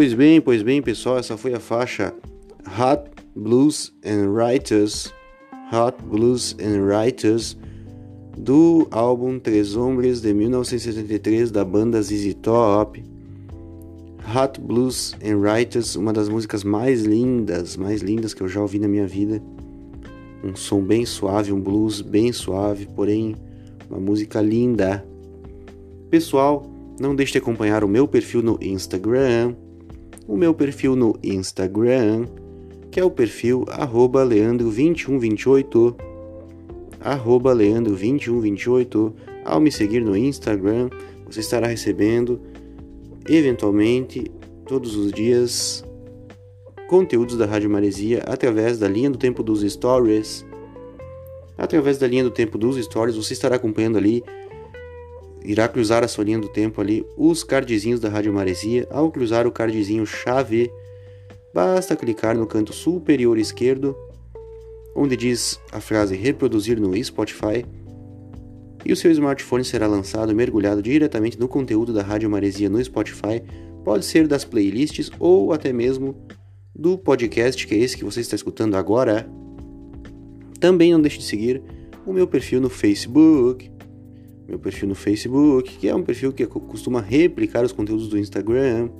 Pois 0.00 0.14
bem, 0.14 0.40
pois 0.40 0.62
bem, 0.62 0.80
pessoal, 0.80 1.18
essa 1.18 1.36
foi 1.36 1.52
a 1.52 1.60
faixa 1.60 2.14
Hot 2.66 3.10
Blues 3.36 3.92
and 4.02 4.30
Writers, 4.30 5.12
Hot 5.70 6.02
Blues 6.02 6.56
and 6.58 6.80
Writers 6.86 7.54
do 8.34 8.88
álbum 8.90 9.38
Três 9.38 9.76
Hombres 9.76 10.22
de 10.22 10.32
1973 10.32 11.50
da 11.50 11.66
banda 11.66 12.00
ZZ 12.00 12.32
Top. 12.40 13.04
Hot 14.34 14.58
Blues 14.58 15.14
and 15.22 15.36
Writers, 15.36 15.96
uma 15.96 16.14
das 16.14 16.30
músicas 16.30 16.64
mais 16.64 17.02
lindas, 17.02 17.76
mais 17.76 18.00
lindas 18.00 18.32
que 18.32 18.42
eu 18.42 18.48
já 18.48 18.62
ouvi 18.62 18.78
na 18.78 18.88
minha 18.88 19.06
vida. 19.06 19.42
Um 20.42 20.56
som 20.56 20.80
bem 20.80 21.04
suave, 21.04 21.52
um 21.52 21.60
blues 21.60 22.00
bem 22.00 22.32
suave, 22.32 22.88
porém 22.96 23.36
uma 23.90 24.00
música 24.00 24.40
linda. 24.40 25.06
Pessoal, 26.08 26.64
não 26.98 27.14
deixe 27.14 27.32
de 27.32 27.38
acompanhar 27.38 27.84
o 27.84 27.88
meu 27.88 28.08
perfil 28.08 28.42
no 28.42 28.58
Instagram 28.62 29.54
o 30.30 30.36
meu 30.36 30.54
perfil 30.54 30.94
no 30.94 31.18
Instagram, 31.24 32.28
que 32.88 33.00
é 33.00 33.04
o 33.04 33.10
perfil 33.10 33.64
leandro2128, 33.66 35.96
leandro2128. 37.02 39.12
Ao 39.44 39.58
me 39.58 39.72
seguir 39.72 40.04
no 40.04 40.16
Instagram, 40.16 40.88
você 41.26 41.40
estará 41.40 41.66
recebendo, 41.66 42.40
eventualmente, 43.28 44.30
todos 44.66 44.94
os 44.94 45.10
dias, 45.10 45.84
conteúdos 46.88 47.36
da 47.36 47.44
Rádio 47.44 47.68
Maresia 47.68 48.22
através 48.24 48.78
da 48.78 48.86
linha 48.86 49.10
do 49.10 49.18
tempo 49.18 49.42
dos 49.42 49.62
stories. 49.62 50.46
Através 51.58 51.98
da 51.98 52.06
linha 52.06 52.22
do 52.22 52.30
tempo 52.30 52.56
dos 52.56 52.76
stories, 52.76 53.16
você 53.16 53.32
estará 53.32 53.56
acompanhando 53.56 53.98
ali 53.98 54.22
irá 55.44 55.68
cruzar 55.68 56.04
a 56.04 56.08
sua 56.08 56.24
linha 56.24 56.38
do 56.38 56.48
tempo 56.48 56.80
ali 56.80 57.04
os 57.16 57.42
cardzinhos 57.42 58.00
da 58.00 58.08
Rádio 58.08 58.32
Maresia. 58.32 58.86
Ao 58.90 59.10
cruzar 59.10 59.46
o 59.46 59.52
cardzinho 59.52 60.06
chave, 60.06 60.70
basta 61.54 61.96
clicar 61.96 62.36
no 62.36 62.46
canto 62.46 62.72
superior 62.72 63.38
esquerdo, 63.38 63.96
onde 64.94 65.16
diz 65.16 65.60
a 65.72 65.80
frase 65.80 66.16
reproduzir 66.16 66.80
no 66.80 67.02
Spotify, 67.02 67.64
e 68.84 68.92
o 68.92 68.96
seu 68.96 69.10
smartphone 69.10 69.64
será 69.64 69.86
lançado 69.86 70.34
mergulhado 70.34 70.82
diretamente 70.82 71.38
no 71.38 71.48
conteúdo 71.48 71.92
da 71.92 72.02
Rádio 72.02 72.30
Maresia 72.30 72.70
no 72.70 72.82
Spotify. 72.82 73.42
Pode 73.84 74.04
ser 74.04 74.26
das 74.26 74.44
playlists 74.44 75.10
ou 75.18 75.52
até 75.52 75.72
mesmo 75.72 76.16
do 76.74 76.96
podcast, 76.96 77.66
que 77.66 77.74
é 77.74 77.78
esse 77.78 77.96
que 77.96 78.04
você 78.04 78.20
está 78.20 78.34
escutando 78.36 78.76
agora. 78.76 79.28
Também 80.58 80.92
não 80.92 81.00
deixe 81.00 81.18
de 81.18 81.24
seguir 81.24 81.62
o 82.06 82.12
meu 82.12 82.26
perfil 82.26 82.60
no 82.60 82.70
Facebook 82.70 83.70
meu 84.50 84.58
perfil 84.58 84.88
no 84.88 84.96
Facebook, 84.96 85.78
que 85.78 85.88
é 85.88 85.94
um 85.94 86.02
perfil 86.02 86.32
que 86.32 86.44
costuma 86.44 87.00
replicar 87.00 87.64
os 87.64 87.70
conteúdos 87.70 88.08
do 88.08 88.18
Instagram. 88.18 88.90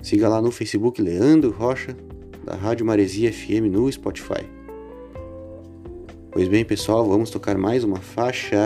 Siga 0.00 0.28
lá 0.28 0.40
no 0.40 0.52
Facebook 0.52 1.02
Leandro 1.02 1.50
Rocha, 1.50 1.96
da 2.44 2.54
Rádio 2.54 2.86
Maresia 2.86 3.32
FM 3.32 3.68
no 3.72 3.90
Spotify. 3.90 4.46
Pois 6.30 6.46
bem, 6.46 6.64
pessoal, 6.64 7.04
vamos 7.04 7.28
tocar 7.28 7.58
mais 7.58 7.82
uma 7.82 7.96
faixa. 7.96 8.56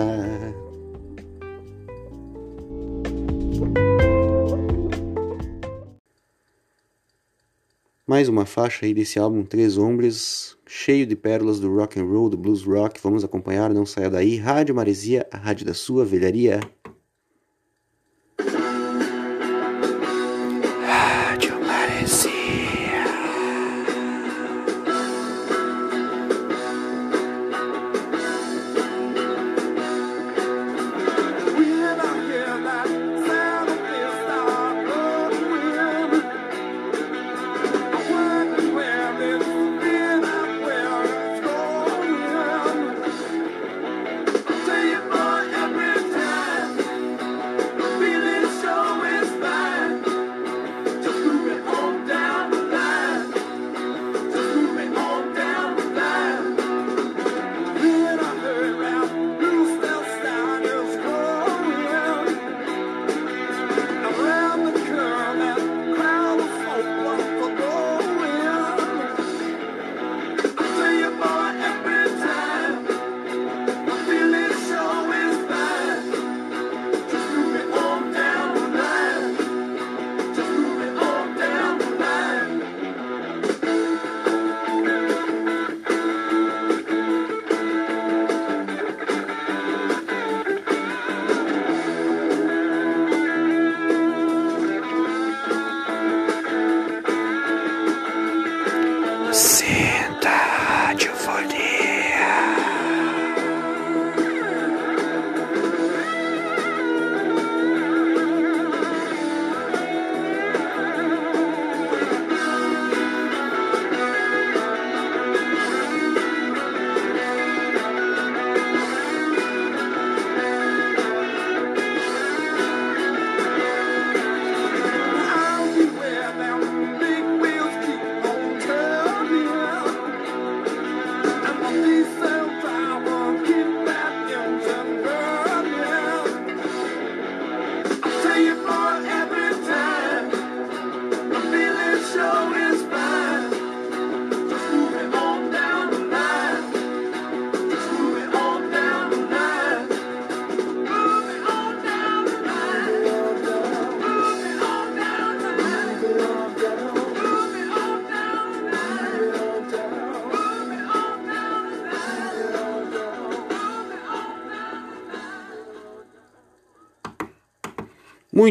Mais 8.20 8.28
uma 8.28 8.44
faixa 8.44 8.84
aí 8.84 8.92
desse 8.92 9.18
álbum 9.18 9.42
Três 9.42 9.78
Hombres, 9.78 10.54
cheio 10.66 11.06
de 11.06 11.16
pérolas 11.16 11.58
do 11.58 11.74
rock 11.74 11.98
and 11.98 12.04
roll, 12.04 12.28
do 12.28 12.36
blues 12.36 12.62
rock. 12.62 13.00
Vamos 13.02 13.24
acompanhar, 13.24 13.72
não 13.72 13.86
saia 13.86 14.10
daí. 14.10 14.36
Rádio 14.36 14.74
Maresia, 14.74 15.26
a 15.32 15.38
rádio 15.38 15.64
da 15.64 15.72
sua 15.72 16.04
velharia. 16.04 16.60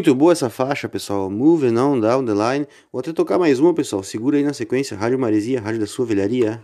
Muito 0.00 0.14
boa 0.14 0.32
essa 0.32 0.48
faixa, 0.48 0.88
pessoal. 0.88 1.28
Moving 1.28 1.76
on 1.76 2.00
down 2.00 2.24
the 2.24 2.32
line. 2.32 2.66
Vou 2.90 3.00
até 3.00 3.12
tocar 3.12 3.38
mais 3.38 3.60
uma, 3.60 3.74
pessoal. 3.74 4.02
Segura 4.02 4.38
aí 4.38 4.42
na 4.42 4.54
sequência. 4.54 4.96
Rádio 4.96 5.18
Maresia, 5.18 5.60
Rádio 5.60 5.78
da 5.80 5.86
Sua 5.86 6.06
Velharia. 6.06 6.58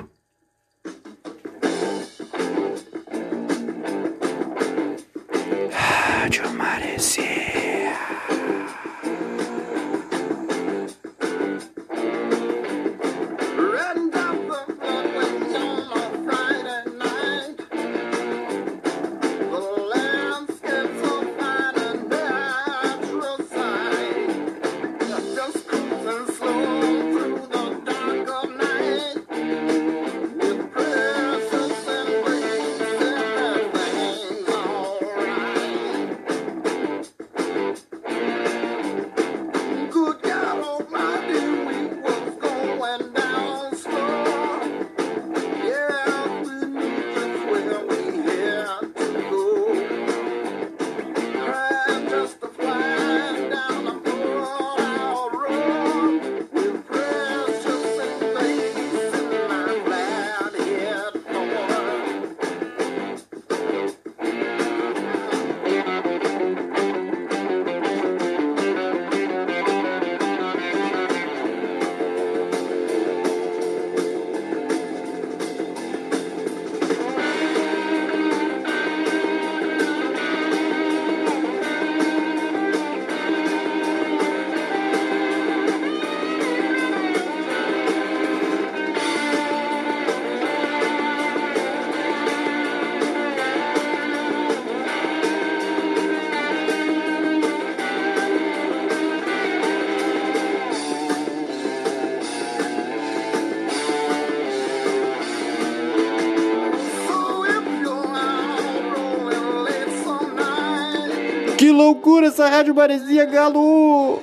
Essa 112.24 112.48
Rádio 112.48 112.74
Maresia, 112.74 113.24
Galo! 113.24 114.22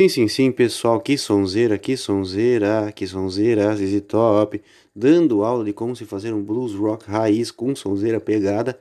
Sim, 0.00 0.08
sim, 0.08 0.28
sim, 0.28 0.50
pessoal, 0.50 0.98
que 0.98 1.18
sonzeira, 1.18 1.76
que 1.76 1.94
sonzeira, 1.94 2.90
que 2.90 3.06
sonzeira, 3.06 3.76
ZZ 3.76 4.00
Top, 4.08 4.58
dando 4.96 5.44
aula 5.44 5.62
de 5.62 5.74
como 5.74 5.94
se 5.94 6.06
fazer 6.06 6.32
um 6.32 6.42
blues 6.42 6.72
rock 6.72 7.04
raiz 7.06 7.50
com 7.50 7.76
sonzeira 7.76 8.18
pegada. 8.18 8.80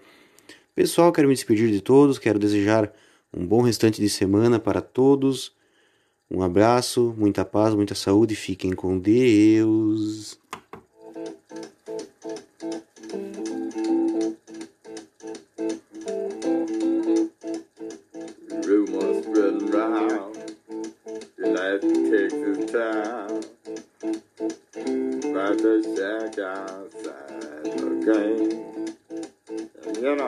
Pessoal, 0.73 1.11
quero 1.11 1.27
me 1.27 1.33
despedir 1.33 1.69
de 1.71 1.81
todos, 1.81 2.17
quero 2.17 2.39
desejar 2.39 2.93
um 3.33 3.45
bom 3.45 3.61
restante 3.61 3.99
de 3.99 4.07
semana 4.07 4.61
para 4.61 4.79
todos. 4.79 5.51
Um 6.31 6.41
abraço, 6.41 7.13
muita 7.17 7.43
paz, 7.43 7.75
muita 7.75 7.95
saúde, 7.95 8.33
fiquem 8.33 8.71
com 8.71 8.97
Deus. 8.97 10.39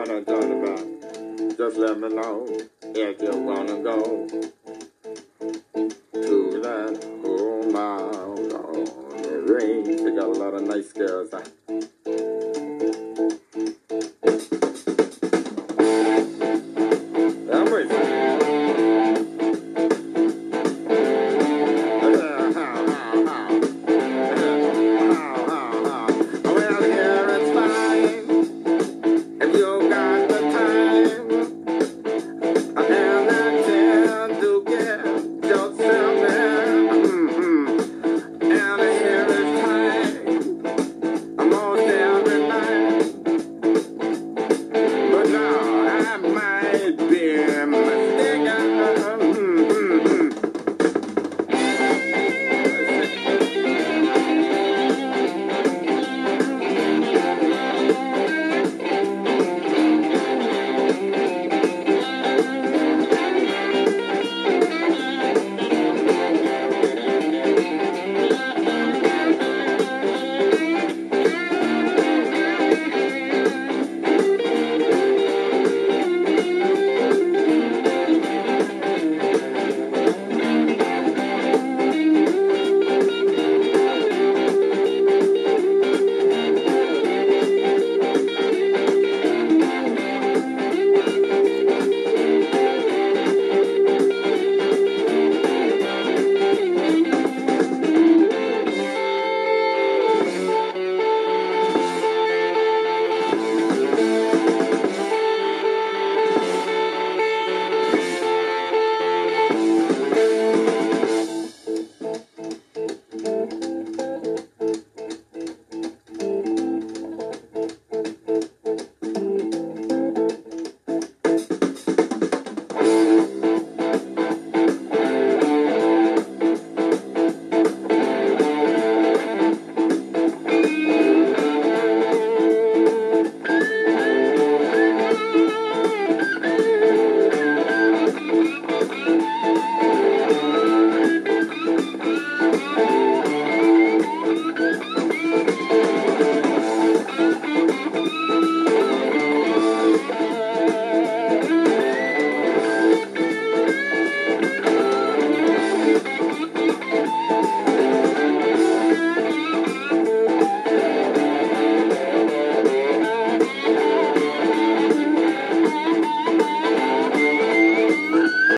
About. 0.02 1.56
Just 1.56 1.76
let 1.76 1.96
me 1.96 2.08
know 2.08 2.44
if 2.82 3.22
you 3.22 3.30
wanna 3.38 3.80
go 3.84 4.26